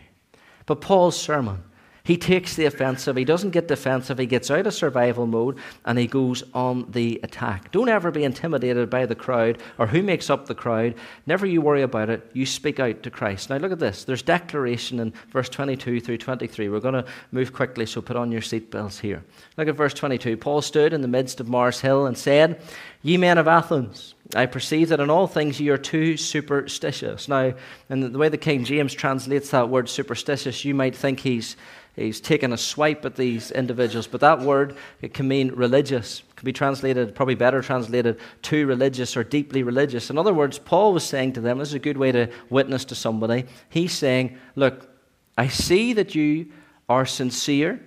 [0.66, 1.62] But Paul's sermon
[2.04, 3.16] he takes the offensive.
[3.16, 4.18] He doesn't get defensive.
[4.18, 7.72] He gets out of survival mode and he goes on the attack.
[7.72, 10.96] Don't ever be intimidated by the crowd or who makes up the crowd.
[11.26, 12.30] Never you worry about it.
[12.34, 13.48] You speak out to Christ.
[13.48, 14.04] Now look at this.
[14.04, 16.68] There's declaration in verse 22 through 23.
[16.68, 19.24] We're going to move quickly, so put on your seatbelts here.
[19.56, 20.36] Look at verse 22.
[20.36, 22.60] Paul stood in the midst of Mars Hill and said,
[23.00, 27.28] Ye men of Athens, I perceive that in all things ye are too superstitious.
[27.28, 27.54] Now,
[27.90, 31.56] in the way the King James translates that word superstitious, you might think he's
[31.96, 34.06] he's taking a swipe at these individuals.
[34.06, 36.22] But that word, it can mean religious.
[36.30, 40.10] It can be translated, probably better translated, too religious or deeply religious.
[40.10, 42.84] In other words, Paul was saying to them, this is a good way to witness
[42.86, 43.46] to somebody.
[43.68, 44.88] He's saying, Look,
[45.36, 46.50] I see that you
[46.88, 47.80] are sincere,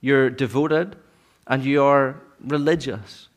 [0.00, 0.96] you're devoted,
[1.46, 3.28] and you are religious.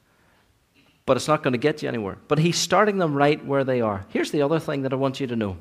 [1.06, 2.18] But it's not going to get you anywhere.
[2.28, 4.06] But he's starting them right where they are.
[4.10, 5.58] Here's the other thing that I want you to know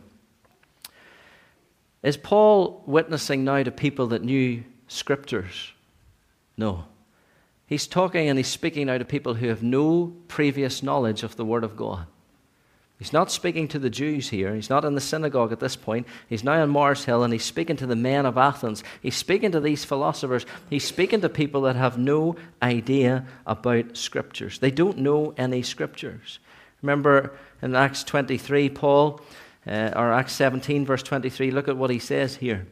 [2.02, 5.72] is Paul witnessing now to people that knew scriptures?
[6.56, 6.84] No.
[7.66, 11.44] He's talking and he's speaking now to people who have no previous knowledge of the
[11.44, 12.06] Word of God.
[12.98, 14.54] He's not speaking to the Jews here.
[14.54, 16.06] He's not in the synagogue at this point.
[16.28, 18.84] He's now on Mars Hill and he's speaking to the men of Athens.
[19.00, 20.46] He's speaking to these philosophers.
[20.70, 24.60] He's speaking to people that have no idea about Scriptures.
[24.60, 26.38] They don't know any Scriptures.
[26.80, 29.20] Remember in Acts 23, Paul
[29.66, 32.66] uh, or Acts 17, verse 23, look at what he says here.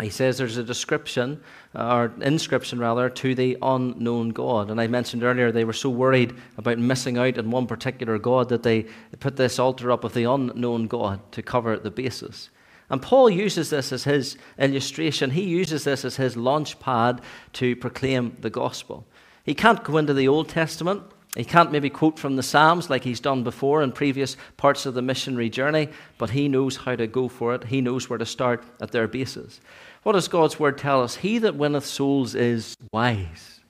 [0.00, 1.40] He says there's a description,
[1.72, 4.70] or inscription rather, to the unknown God.
[4.70, 8.48] And I mentioned earlier they were so worried about missing out on one particular God
[8.48, 8.86] that they
[9.20, 12.50] put this altar up of the unknown God to cover the basis.
[12.90, 15.30] And Paul uses this as his illustration.
[15.30, 17.20] He uses this as his launch pad
[17.54, 19.06] to proclaim the gospel.
[19.44, 21.02] He can't go into the Old Testament
[21.36, 24.94] he can't maybe quote from the Psalms like he's done before in previous parts of
[24.94, 27.64] the missionary journey, but he knows how to go for it.
[27.64, 29.60] He knows where to start at their bases.
[30.04, 31.16] What does God's word tell us?
[31.16, 33.60] He that winneth souls is wise.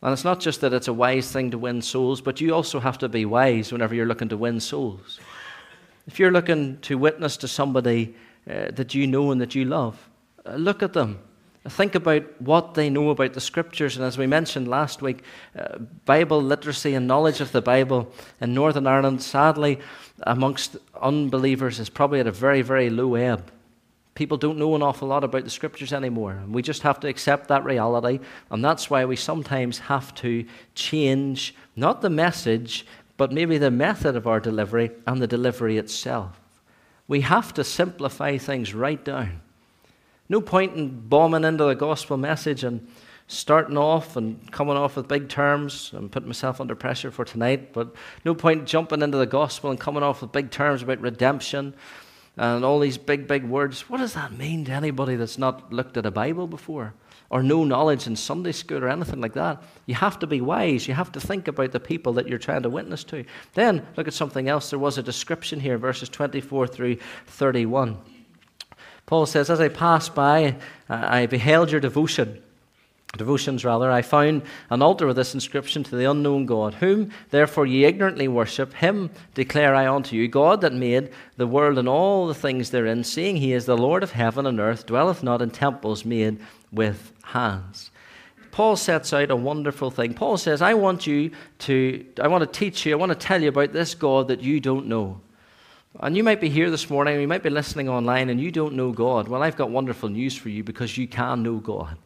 [0.00, 2.80] And it's not just that it's a wise thing to win souls, but you also
[2.80, 5.20] have to be wise whenever you're looking to win souls.
[6.06, 8.14] If you're looking to witness to somebody
[8.48, 10.08] uh, that you know and that you love,
[10.46, 11.20] uh, look at them
[11.68, 13.96] Think about what they know about the scriptures.
[13.96, 15.22] And as we mentioned last week,
[15.56, 19.78] uh, Bible literacy and knowledge of the Bible in Northern Ireland, sadly,
[20.24, 23.52] amongst unbelievers, is probably at a very, very low ebb.
[24.16, 26.32] People don't know an awful lot about the scriptures anymore.
[26.32, 28.18] And we just have to accept that reality.
[28.50, 30.44] And that's why we sometimes have to
[30.74, 32.84] change not the message,
[33.16, 36.40] but maybe the method of our delivery and the delivery itself.
[37.06, 39.40] We have to simplify things right down.
[40.32, 42.88] No point in bombing into the gospel message and
[43.26, 45.92] starting off and coming off with big terms.
[45.94, 49.78] I'm putting myself under pressure for tonight, but no point jumping into the gospel and
[49.78, 51.74] coming off with big terms about redemption
[52.38, 53.90] and all these big, big words.
[53.90, 56.94] What does that mean to anybody that's not looked at a Bible before?
[57.28, 59.62] Or no knowledge in Sunday school or anything like that.
[59.84, 60.88] You have to be wise.
[60.88, 63.26] You have to think about the people that you're trying to witness to.
[63.52, 64.70] Then look at something else.
[64.70, 67.98] There was a description here, verses 24 through 31.
[69.06, 70.56] Paul says, As I passed by,
[70.88, 72.42] I beheld your devotion.
[73.16, 77.66] Devotions, rather, I found an altar with this inscription to the unknown God, whom therefore
[77.66, 82.26] ye ignorantly worship, him declare I unto you, God that made the world and all
[82.26, 85.50] the things therein, seeing he is the Lord of heaven and earth, dwelleth not in
[85.50, 86.38] temples made
[86.72, 87.90] with hands.
[88.50, 90.14] Paul sets out a wonderful thing.
[90.14, 93.42] Paul says, I want you to, I want to teach you, I want to tell
[93.42, 95.20] you about this God that you don't know.
[96.00, 98.50] And you might be here this morning, or you might be listening online, and you
[98.50, 99.28] don't know God.
[99.28, 101.98] Well, I've got wonderful news for you because you can know God.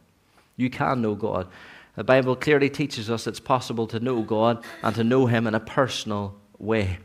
[0.57, 1.47] You can know God.
[1.95, 5.55] The Bible clearly teaches us it's possible to know God and to know Him in
[5.55, 6.99] a personal way.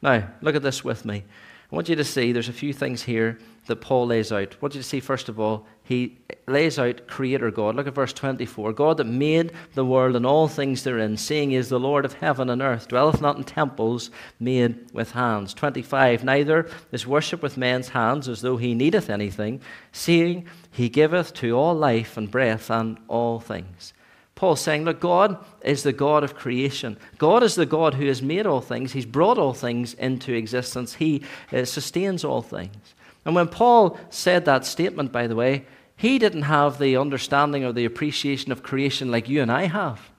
[0.00, 1.24] Now, look at this with me.
[1.70, 4.54] I want you to see there's a few things here that Paul lays out.
[4.54, 7.74] I want you to see, first of all, he lays out Creator God.
[7.74, 8.74] Look at verse 24.
[8.74, 12.12] God that made the world and all things therein, seeing he is the Lord of
[12.12, 15.54] heaven and earth, dwelleth not in temples made with hands.
[15.54, 16.24] 25.
[16.24, 21.52] Neither is worship with men's hands as though he needeth anything, seeing he giveth to
[21.52, 23.94] all life and breath and all things.
[24.34, 26.98] Paul's saying, Look, God is the God of creation.
[27.16, 28.92] God is the God who has made all things.
[28.92, 30.92] He's brought all things into existence.
[30.92, 32.94] He uh, sustains all things.
[33.24, 35.64] And when Paul said that statement, by the way,
[35.98, 40.10] he didn't have the understanding or the appreciation of creation like you and I have.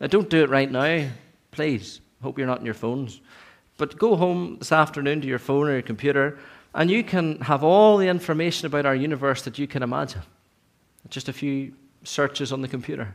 [0.00, 1.08] Now, don't do it right now,
[1.52, 2.00] please.
[2.20, 3.20] Hope you're not on your phones.
[3.78, 6.36] But go home this afternoon to your phone or your computer,
[6.74, 10.22] and you can have all the information about our universe that you can imagine.
[11.08, 11.72] Just a few
[12.02, 13.14] searches on the computer.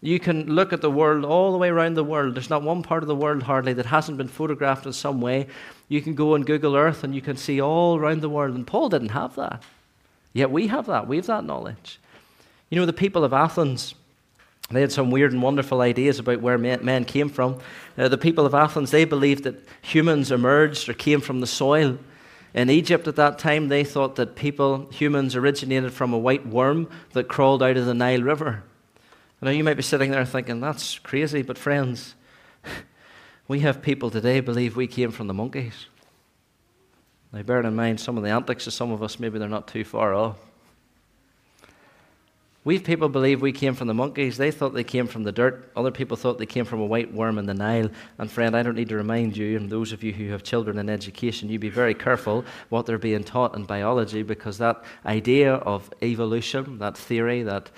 [0.00, 2.36] You can look at the world all the way around the world.
[2.36, 5.48] There's not one part of the world hardly that hasn't been photographed in some way.
[5.88, 8.54] You can go on Google Earth and you can see all around the world.
[8.54, 9.62] And Paul didn't have that.
[10.34, 11.08] Yet we have that.
[11.08, 11.98] We have that knowledge.
[12.68, 13.94] You know, the people of Athens,
[14.70, 17.60] they had some weird and wonderful ideas about where men came from.
[17.96, 21.98] Uh, the people of Athens, they believed that humans emerged or came from the soil.
[22.52, 26.88] In Egypt at that time, they thought that people, humans, originated from a white worm
[27.12, 28.64] that crawled out of the Nile River.
[29.40, 32.14] Now, you might be sitting there thinking, that's crazy, but friends,
[33.48, 35.86] we have people today believe we came from the monkeys.
[37.34, 39.66] Now, bearing in mind some of the antics of some of us, maybe they're not
[39.66, 40.36] too far off.
[42.62, 44.36] We people believe we came from the monkeys.
[44.36, 45.68] They thought they came from the dirt.
[45.74, 47.90] Other people thought they came from a white worm in the Nile.
[48.18, 50.78] And friend, I don't need to remind you, and those of you who have children
[50.78, 55.54] in education, you be very careful what they're being taught in biology because that idea
[55.54, 57.68] of evolution, that theory, that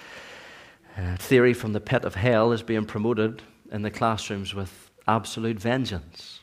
[0.99, 3.43] uh, theory from the pit of hell is being promoted
[3.73, 6.41] in the classrooms with absolute vengeance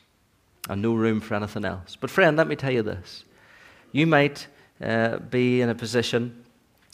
[0.68, 1.96] and no room for anything else.
[2.00, 3.24] But, friend, let me tell you this.
[3.92, 4.46] You might
[4.82, 6.44] uh, be in a position,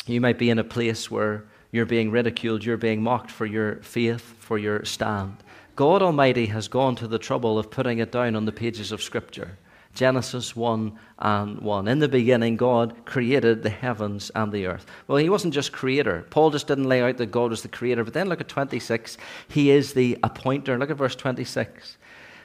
[0.07, 3.77] you might be in a place where you're being ridiculed, you're being mocked for your
[3.77, 5.37] faith, for your stand.
[5.77, 9.03] God Almighty has gone to the trouble of putting it down on the pages of
[9.03, 9.57] Scripture.
[9.95, 11.89] Genesis 1 and 1.
[11.89, 14.87] In the beginning, God created the heavens and the earth.
[15.09, 16.27] Well, He wasn't just creator.
[16.31, 18.05] Paul just didn't lay out that God was the creator.
[18.05, 19.19] But then look at 26.
[19.49, 20.79] He is the appointer.
[20.79, 21.97] Look at verse 26.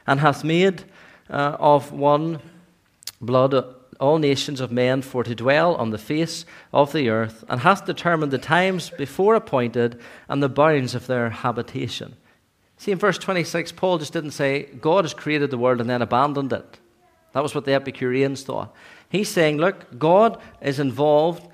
[0.08, 0.86] And hath made
[1.30, 2.40] uh, of one
[3.22, 3.54] blood
[4.00, 7.86] all nations of men for to dwell on the face of the earth, and hath
[7.86, 12.16] determined the times before appointed and the bounds of their habitation.
[12.78, 16.02] See, in verse 26, Paul just didn't say, God has created the world and then
[16.02, 16.80] abandoned it.
[17.32, 18.74] That was what the Epicureans thought.
[19.10, 21.48] He's saying, look, God is involved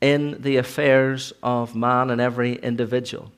[0.00, 3.32] in the affairs of man and every individual.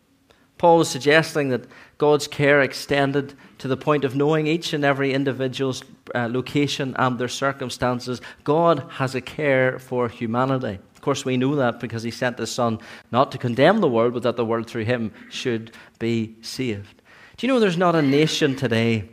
[0.58, 1.64] Paul is suggesting that
[1.96, 5.82] God's care extended to the point of knowing each and every individual's
[6.14, 8.20] uh, location and their circumstances.
[8.44, 10.78] God has a care for humanity.
[10.94, 12.78] Of course, we know that because He sent His Son
[13.12, 17.02] not to condemn the world, but that the world through Him should be saved.
[17.36, 19.08] Do you know there's not a nation today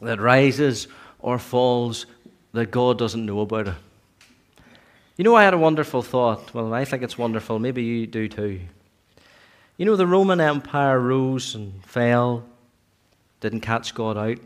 [0.00, 2.06] that rises or falls
[2.52, 3.74] that God doesn't know about it.
[5.16, 6.52] You know, I had a wonderful thought.
[6.52, 7.58] Well, I think it's wonderful.
[7.58, 8.60] Maybe you do too.
[9.76, 12.44] You know, the Roman Empire rose and fell,
[13.40, 14.38] didn't catch God out.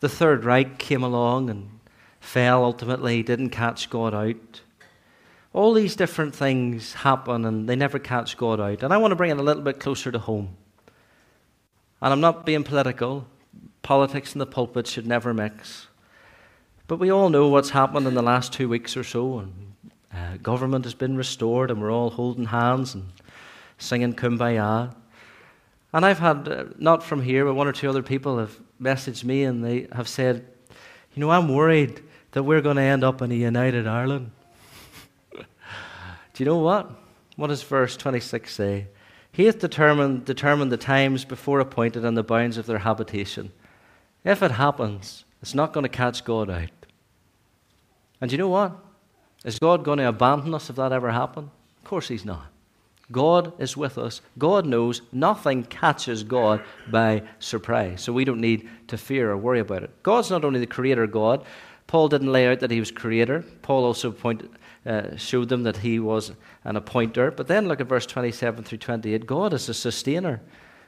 [0.00, 1.78] The Third Reich came along and
[2.20, 4.60] fell ultimately, didn't catch God out.
[5.52, 8.82] All these different things happen and they never catch God out.
[8.82, 10.56] And I want to bring it a little bit closer to home.
[12.00, 13.26] And I'm not being political,
[13.82, 15.88] Politics and the pulpit should never mix.
[16.86, 19.72] But we all know what's happened in the last two weeks or so, and
[20.14, 23.08] uh, government has been restored, and we're all holding hands and
[23.82, 24.94] singing kumbaya.
[25.92, 29.24] And I've had, uh, not from here, but one or two other people have messaged
[29.24, 30.46] me and they have said,
[31.14, 34.30] You know, I'm worried that we're going to end up in a united Ireland.
[35.34, 35.44] Do
[36.36, 36.90] you know what?
[37.36, 38.86] What does verse 26 say?
[39.32, 43.52] He hath determined, determined the times before appointed and the bounds of their habitation
[44.24, 46.70] if it happens, it's not going to catch God out.
[48.20, 48.76] And do you know what?
[49.44, 51.50] Is God going to abandon us if that ever happened?
[51.78, 52.51] Of course He's not.
[53.12, 54.20] God is with us.
[54.38, 58.02] God knows nothing catches God by surprise.
[58.02, 60.02] So we don't need to fear or worry about it.
[60.02, 61.44] God's not only the creator God,
[61.86, 63.44] Paul didn't lay out that he was creator.
[63.60, 64.14] Paul also
[64.86, 66.32] uh, showed them that he was
[66.64, 67.30] an appointer.
[67.30, 69.26] But then look at verse 27 through 28.
[69.26, 70.40] God is a sustainer.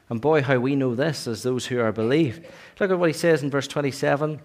[0.09, 2.45] And boy, how we know this as those who are believed.
[2.79, 4.41] Look at what he says in verse 27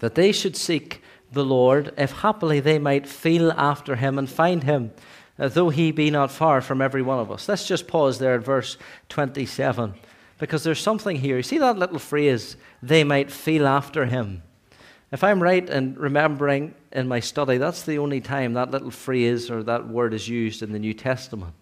[0.00, 4.62] that they should seek the Lord, if happily they might feel after him and find
[4.62, 4.92] him,
[5.38, 7.48] though he be not far from every one of us.
[7.48, 8.76] Let's just pause there at verse
[9.08, 9.94] 27,
[10.38, 11.36] because there's something here.
[11.36, 14.42] You see that little phrase, they might feel after him.
[15.10, 19.50] If I'm right in remembering in my study, that's the only time that little phrase
[19.50, 21.54] or that word is used in the New Testament.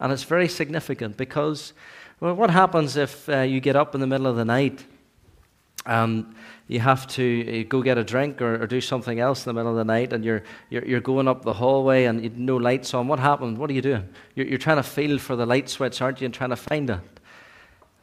[0.00, 1.72] And it's very significant because
[2.20, 4.84] well, what happens if uh, you get up in the middle of the night
[5.86, 6.34] and
[6.70, 9.54] you have to uh, go get a drink or, or, do something else in the
[9.54, 12.56] middle of the night and you're, you're, you're going up the hallway and you no
[12.56, 13.08] lights on?
[13.08, 13.58] What happened?
[13.58, 14.08] What are you doing?
[14.36, 16.88] You're, you're trying to feel for the light switch, aren't you, and trying to find
[16.88, 17.00] it.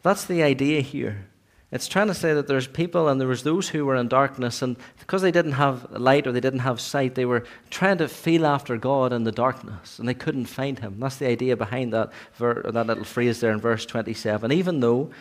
[0.03, 1.29] That's the idea here.
[1.71, 4.61] It's trying to say that there's people and there was those who were in darkness,
[4.61, 8.09] and because they didn't have light or they didn't have sight, they were trying to
[8.09, 10.99] feel after God in the darkness, and they couldn't find Him.
[10.99, 14.51] That's the idea behind that, ver- that little phrase there in verse 27.
[14.51, 15.11] Even though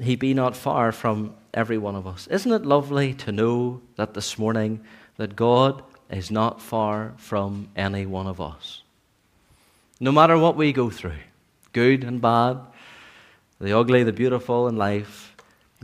[0.00, 2.26] he be not far from every one of us.
[2.26, 4.80] Isn't it lovely to know that this morning
[5.16, 8.82] that God is not far from any one of us?
[10.00, 11.12] No matter what we go through,
[11.72, 12.58] good and bad,
[13.60, 15.34] the ugly, the beautiful in life,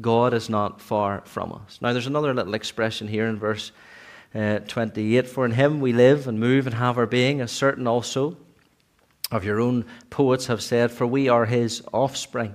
[0.01, 1.79] God is not far from us.
[1.81, 3.71] Now, there's another little expression here in verse
[4.35, 7.87] uh, 28 For in him we live and move and have our being, as certain
[7.87, 8.37] also
[9.31, 12.55] of your own poets have said, for we are his offspring.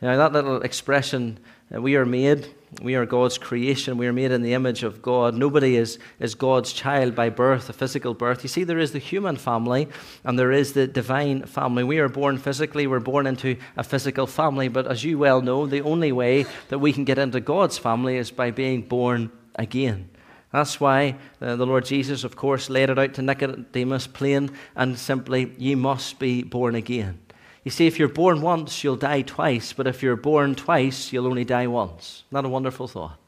[0.00, 1.40] Now, that little expression,
[1.74, 5.02] uh, we are made, we are God's creation, we are made in the image of
[5.02, 5.34] God.
[5.34, 8.44] Nobody is, is God's child by birth, a physical birth.
[8.44, 9.88] You see, there is the human family
[10.22, 11.82] and there is the divine family.
[11.82, 15.66] We are born physically, we're born into a physical family, but as you well know,
[15.66, 20.10] the only way that we can get into God's family is by being born again.
[20.52, 24.96] That's why uh, the Lord Jesus, of course, laid it out to Nicodemus plain and
[24.96, 27.18] simply, ye must be born again.
[27.64, 31.26] You see, if you're born once, you'll die twice, but if you're born twice, you'll
[31.26, 32.24] only die once.
[32.30, 33.18] Not a wonderful thought.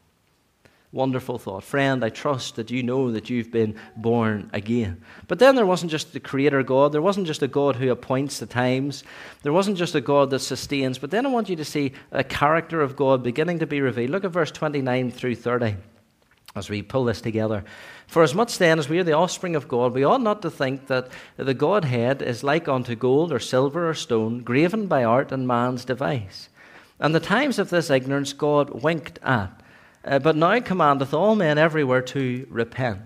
[0.92, 1.62] Wonderful thought.
[1.62, 5.00] Friend, I trust that you know that you've been born again.
[5.28, 8.40] But then there wasn't just the Creator God, there wasn't just a God who appoints
[8.40, 9.04] the times,
[9.42, 12.24] there wasn't just a God that sustains, but then I want you to see a
[12.24, 14.10] character of God beginning to be revealed.
[14.10, 15.76] Look at verse 29 through 30
[16.56, 17.64] as we pull this together.
[18.10, 20.50] For as much then as we are the offspring of God, we ought not to
[20.50, 25.30] think that the Godhead is like unto gold or silver or stone, graven by art
[25.30, 26.48] and man's device.
[26.98, 29.62] And the times of this ignorance God winked at,
[30.04, 33.02] uh, but now commandeth all men everywhere to repent.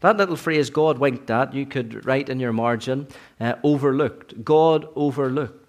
[0.00, 3.06] That little phrase, God winked at, you could write in your margin,
[3.38, 4.46] uh, overlooked.
[4.46, 5.67] God overlooked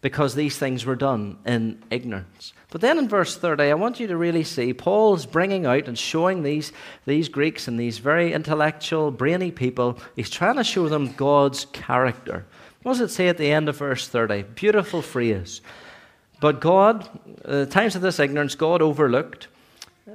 [0.00, 2.52] because these things were done in ignorance.
[2.70, 5.98] But then in verse 30, I want you to really see Paul's bringing out and
[5.98, 6.72] showing these,
[7.04, 12.46] these Greeks and these very intellectual, brainy people, he's trying to show them God's character.
[12.82, 14.44] What does it say at the end of verse 30?
[14.54, 15.60] Beautiful phrase.
[16.40, 17.06] But God,
[17.44, 19.48] the times of this ignorance, God overlooked,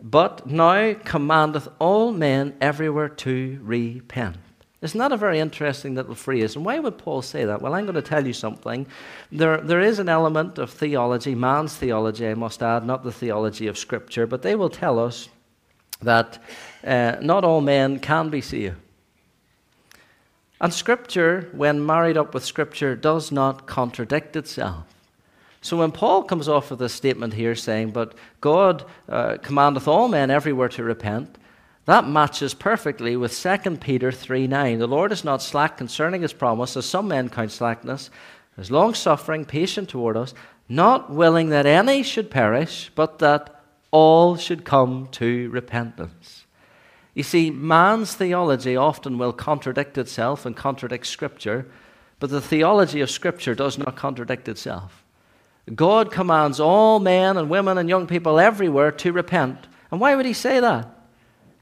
[0.01, 4.37] but now commandeth all men everywhere to repent.
[4.81, 6.55] Isn't that a very interesting little phrase?
[6.55, 7.61] And why would Paul say that?
[7.61, 8.85] Well, I'm going to tell you something.
[9.31, 13.67] There, there is an element of theology, man's theology, I must add, not the theology
[13.67, 15.29] of Scripture, but they will tell us
[16.01, 16.43] that
[16.83, 18.75] uh, not all men can be saved.
[20.61, 24.83] And Scripture, when married up with Scripture, does not contradict itself.
[25.61, 30.07] So when Paul comes off with this statement here saying, But God uh, commandeth all
[30.07, 31.37] men everywhere to repent,
[31.85, 34.79] that matches perfectly with 2 Peter 3 9.
[34.79, 38.09] The Lord is not slack concerning his promise, as some men count slackness,
[38.57, 40.33] is long suffering, patient toward us,
[40.67, 43.61] not willing that any should perish, but that
[43.91, 46.45] all should come to repentance.
[47.13, 51.67] You see, man's theology often will contradict itself and contradict Scripture,
[52.19, 55.03] but the theology of Scripture does not contradict itself.
[55.73, 59.67] God commands all men and women and young people everywhere to repent.
[59.91, 60.94] And why would he say that?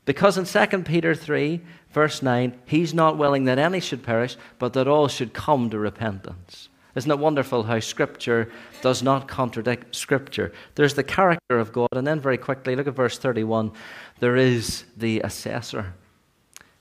[0.06, 4.74] Because in 2 Peter 3, verse 9, he's not willing that any should perish, but
[4.74, 6.70] that all should come to repentance.
[6.96, 8.52] Isn't it wonderful how Scripture
[8.82, 10.52] does not contradict Scripture?
[10.76, 13.72] There's the character of God, and then very quickly, look at verse 31.
[14.20, 15.94] There is the assessor.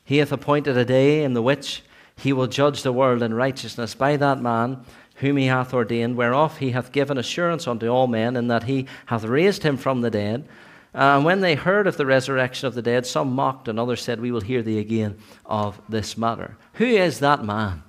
[0.05, 1.83] He hath appointed a day in the which
[2.17, 4.85] he will judge the world in righteousness by that man
[5.17, 8.87] whom he hath ordained, whereof he hath given assurance unto all men, in that he
[9.07, 10.47] hath raised him from the dead.
[10.95, 14.03] Uh, and when they heard of the resurrection of the dead, some mocked, and others
[14.03, 15.17] said, We will hear thee again
[15.47, 16.57] of this matter.
[16.75, 17.83] Who is that man?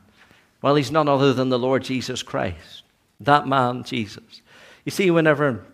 [0.62, 2.84] Well, he's none other than the Lord Jesus Christ.
[3.20, 4.42] That man, Jesus.
[4.86, 5.66] You see, whenever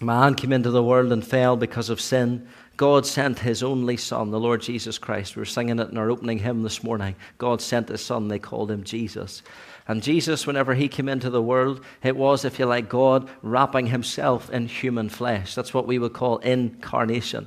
[0.00, 4.30] man came into the world and fell because of sin, God sent his only Son,
[4.30, 5.36] the Lord Jesus Christ.
[5.36, 7.14] We were singing it in our opening hymn this morning.
[7.38, 9.42] God sent his Son, they called him Jesus.
[9.86, 13.86] And Jesus, whenever he came into the world, it was, if you like, God wrapping
[13.86, 15.54] himself in human flesh.
[15.54, 17.46] That's what we would call incarnation.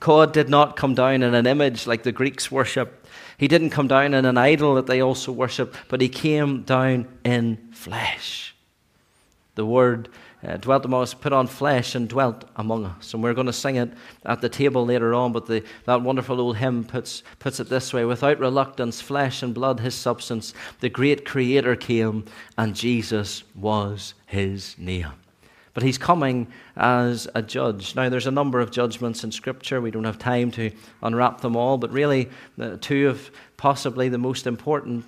[0.00, 3.06] God did not come down in an image like the Greeks worship.
[3.38, 7.06] He didn't come down in an idol that they also worship, but he came down
[7.24, 8.54] in flesh.
[9.54, 10.08] The word
[10.46, 13.12] uh, dwelt among us, put on flesh and dwelt among us.
[13.12, 13.92] And we're going to sing it
[14.24, 17.92] at the table later on, but the, that wonderful old hymn puts, puts it this
[17.92, 22.24] way Without reluctance, flesh and blood, his substance, the great Creator came,
[22.56, 25.12] and Jesus was his name.
[25.72, 27.94] But he's coming as a judge.
[27.94, 29.80] Now, there's a number of judgments in Scripture.
[29.80, 30.72] We don't have time to
[31.02, 35.04] unwrap them all, but really, the two of possibly the most important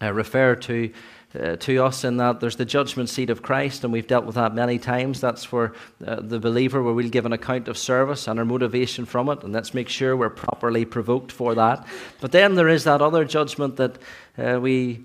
[0.00, 0.92] uh, refer to
[1.38, 4.34] uh, to us in that there's the judgment seat of Christ, and we've dealt with
[4.34, 5.20] that many times.
[5.20, 5.74] That's for
[6.04, 9.44] uh, the believer, where we'll give an account of service and our motivation from it,
[9.44, 11.86] and let's make sure we're properly provoked for that.
[12.20, 13.98] But then there is that other judgment that
[14.36, 15.04] uh, we,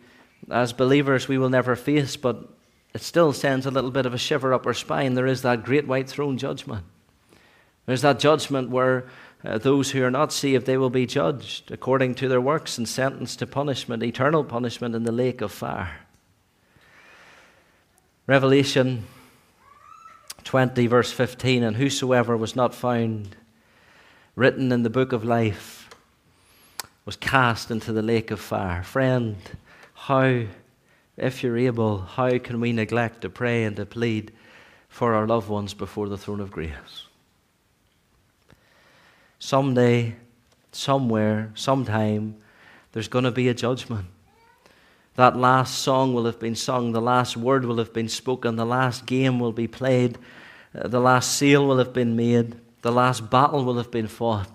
[0.50, 2.50] as believers, we will never face, but
[2.94, 5.14] it still sends a little bit of a shiver up our spine.
[5.14, 6.86] There is that great white throne judgment.
[7.86, 9.06] There's that judgment where
[9.44, 12.90] uh, those who are not saved, they will be judged according to their works and
[12.90, 16.05] sentenced to punishment, eternal punishment in the lake of fire.
[18.28, 19.06] Revelation
[20.44, 23.36] 20, verse 15 And whosoever was not found
[24.36, 25.90] written in the book of life
[27.06, 28.82] was cast into the lake of fire.
[28.82, 29.38] Friend,
[29.94, 30.44] how,
[31.18, 34.32] if you're able, how can we neglect to pray and to plead
[34.90, 37.06] for our loved ones before the throne of grace?
[39.38, 40.16] Someday,
[40.72, 42.38] somewhere, sometime,
[42.92, 44.08] there's going to be a judgment.
[45.16, 48.66] That last song will have been sung, the last word will have been spoken, the
[48.66, 50.18] last game will be played,
[50.78, 54.50] uh, the last sale will have been made, the last battle will have been fought,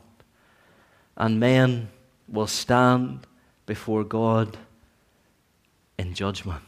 [1.16, 1.88] and men
[2.28, 3.26] will stand
[3.64, 4.58] before God
[5.98, 6.62] in judgment.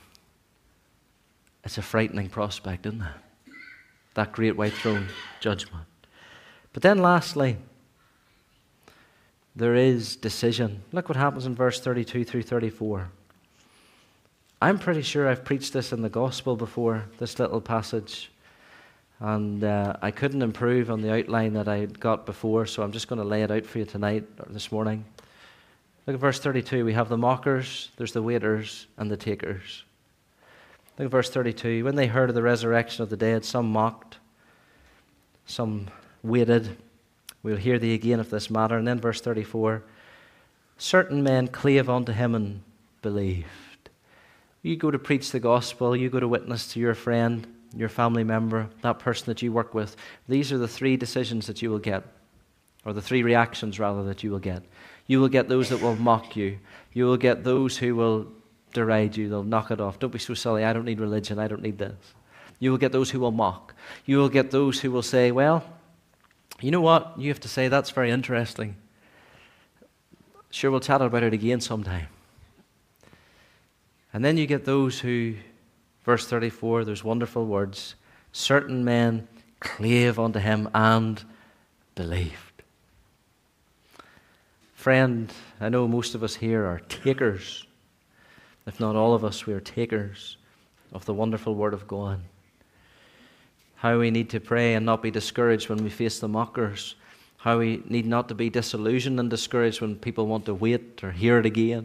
[1.65, 3.53] It's a frightening prospect, isn't it?
[4.15, 5.09] That great white throne
[5.41, 5.85] judgment.
[6.73, 7.59] But then, lastly,
[9.55, 10.83] there is decision.
[10.93, 13.11] Look what happens in verse 32 through 34.
[14.63, 18.31] I'm pretty sure I've preached this in the gospel before, this little passage.
[19.19, 23.09] And uh, I couldn't improve on the outline that I got before, so I'm just
[23.09, 25.05] going to lay it out for you tonight or this morning.
[26.07, 26.85] Look at verse 32.
[26.85, 29.83] We have the mockers, there's the waiters, and the takers.
[30.97, 31.85] Look at verse 32.
[31.85, 34.19] When they heard of the resurrection of the dead, some mocked,
[35.45, 35.89] some
[36.23, 36.77] waited,
[37.43, 38.77] We'll hear thee again of this matter.
[38.77, 39.83] And then verse 34
[40.79, 42.63] certain men clave unto him and
[43.03, 43.72] believed.
[44.63, 47.47] You go to preach the gospel, you go to witness to your friend,
[47.77, 49.97] your family member, that person that you work with.
[50.29, 52.05] These are the three decisions that you will get,
[52.85, 54.63] or the three reactions, rather, that you will get.
[55.07, 56.59] You will get those that will mock you,
[56.93, 58.29] you will get those who will
[58.73, 59.99] deride you, they'll knock it off.
[59.99, 62.15] Don't be so silly, I don't need religion, I don't need this.
[62.61, 63.75] You will get those who will mock.
[64.07, 65.65] You will get those who will say, Well,
[66.61, 67.15] you know what?
[67.19, 68.77] You have to say, that's very interesting.
[70.51, 72.07] Sure, we'll chat about it again sometime.
[74.13, 75.35] And then you get those who,
[76.05, 77.95] verse 34, there's wonderful words.
[78.33, 79.27] Certain men
[79.61, 81.23] clave unto him and
[81.95, 82.63] believed.
[84.75, 87.67] Friend, I know most of us here are takers.
[88.67, 90.37] If not all of us, we are takers
[90.93, 92.21] of the wonderful Word of God
[93.83, 96.95] how we need to pray and not be discouraged when we face the mockers,
[97.39, 101.11] how we need not to be disillusioned and discouraged when people want to wait or
[101.11, 101.85] hear it again.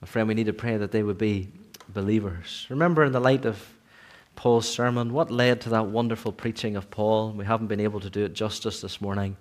[0.00, 1.48] My friend, we need to pray that they would be
[1.88, 2.66] believers.
[2.68, 3.60] Remember, in the light of
[4.36, 7.32] Paul's sermon, what led to that wonderful preaching of Paul?
[7.32, 9.36] We haven't been able to do it justice this morning.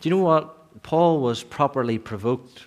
[0.00, 0.82] Do you know what?
[0.82, 2.66] Paul was properly provoked.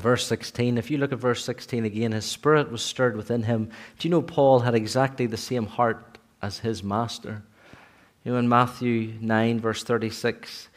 [0.00, 3.70] Verse 16, if you look at verse 16 again, his spirit was stirred within him.
[3.98, 7.42] Do you know Paul had exactly the same heart as his master.
[8.24, 10.68] You know, in Matthew 9, verse 36,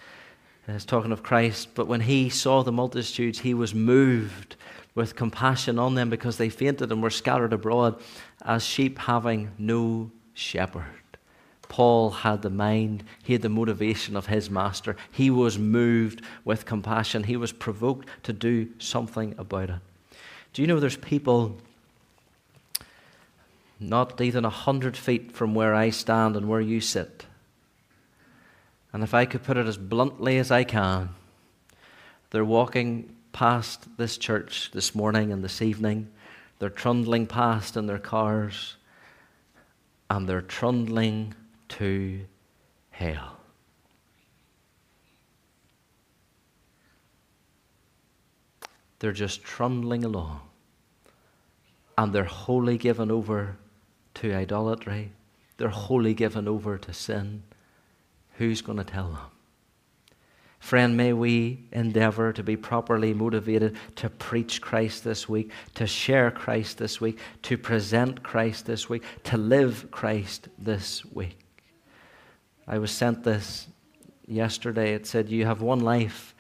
[0.68, 4.56] it's talking of Christ, but when he saw the multitudes, he was moved
[4.96, 8.00] with compassion on them because they fainted and were scattered abroad
[8.44, 10.86] as sheep having no shepherd.
[11.68, 14.96] Paul had the mind, he had the motivation of his master.
[15.12, 17.24] He was moved with compassion.
[17.24, 19.80] He was provoked to do something about it.
[20.54, 21.58] Do you know there's people
[23.80, 27.26] not even a hundred feet from where I stand and where you sit.
[28.92, 31.10] And if I could put it as bluntly as I can,
[32.32, 36.10] they're walking past this church this morning and this evening.
[36.60, 38.76] They're trundling past in their cars,
[40.10, 41.34] and they're trundling
[41.70, 42.22] to
[42.90, 43.38] hell.
[49.00, 50.42] They're just trundling along,
[51.98, 53.58] and they're wholly given over
[54.16, 55.12] to idolatry,
[55.56, 57.44] they're wholly given over to sin.
[58.38, 59.39] Who's going to tell them?
[60.60, 66.30] Friend, may we endeavor to be properly motivated to preach Christ this week, to share
[66.32, 71.40] Christ this week, to present Christ this week, to live Christ this week.
[72.68, 73.68] I was sent this
[74.28, 74.94] yesterday.
[74.94, 76.36] It said, You have one life.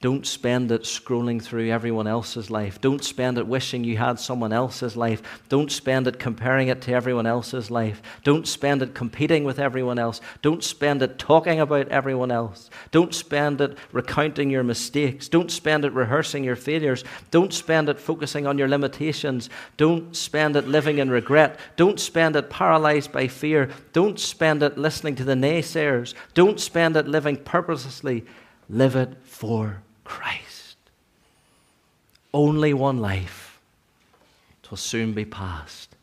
[0.00, 2.80] Don't spend it scrolling through everyone else's life.
[2.80, 5.20] Don't spend it wishing you had someone else's life.
[5.48, 8.00] Don't spend it comparing it to everyone else's life.
[8.22, 10.20] Don't spend it competing with everyone else.
[10.40, 12.70] Don't spend it talking about everyone else.
[12.92, 15.28] Don't spend it recounting your mistakes.
[15.28, 17.02] Don't spend it rehearsing your failures.
[17.32, 19.50] Don't spend it focusing on your limitations.
[19.76, 21.58] Don't spend it living in regret.
[21.74, 23.68] Don't spend it paralyzed by fear.
[23.92, 26.14] Don't spend it listening to the naysayers.
[26.34, 28.24] Don't spend it living purposelessly.
[28.68, 30.76] Live it for Christ.
[32.34, 33.60] Only one life.
[34.62, 35.94] It will soon be past.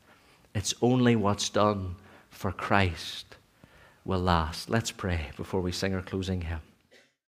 [0.53, 1.95] It's only what's done
[2.29, 3.35] for Christ
[4.05, 4.69] will last.
[4.69, 6.61] Let's pray before we sing our closing hymn.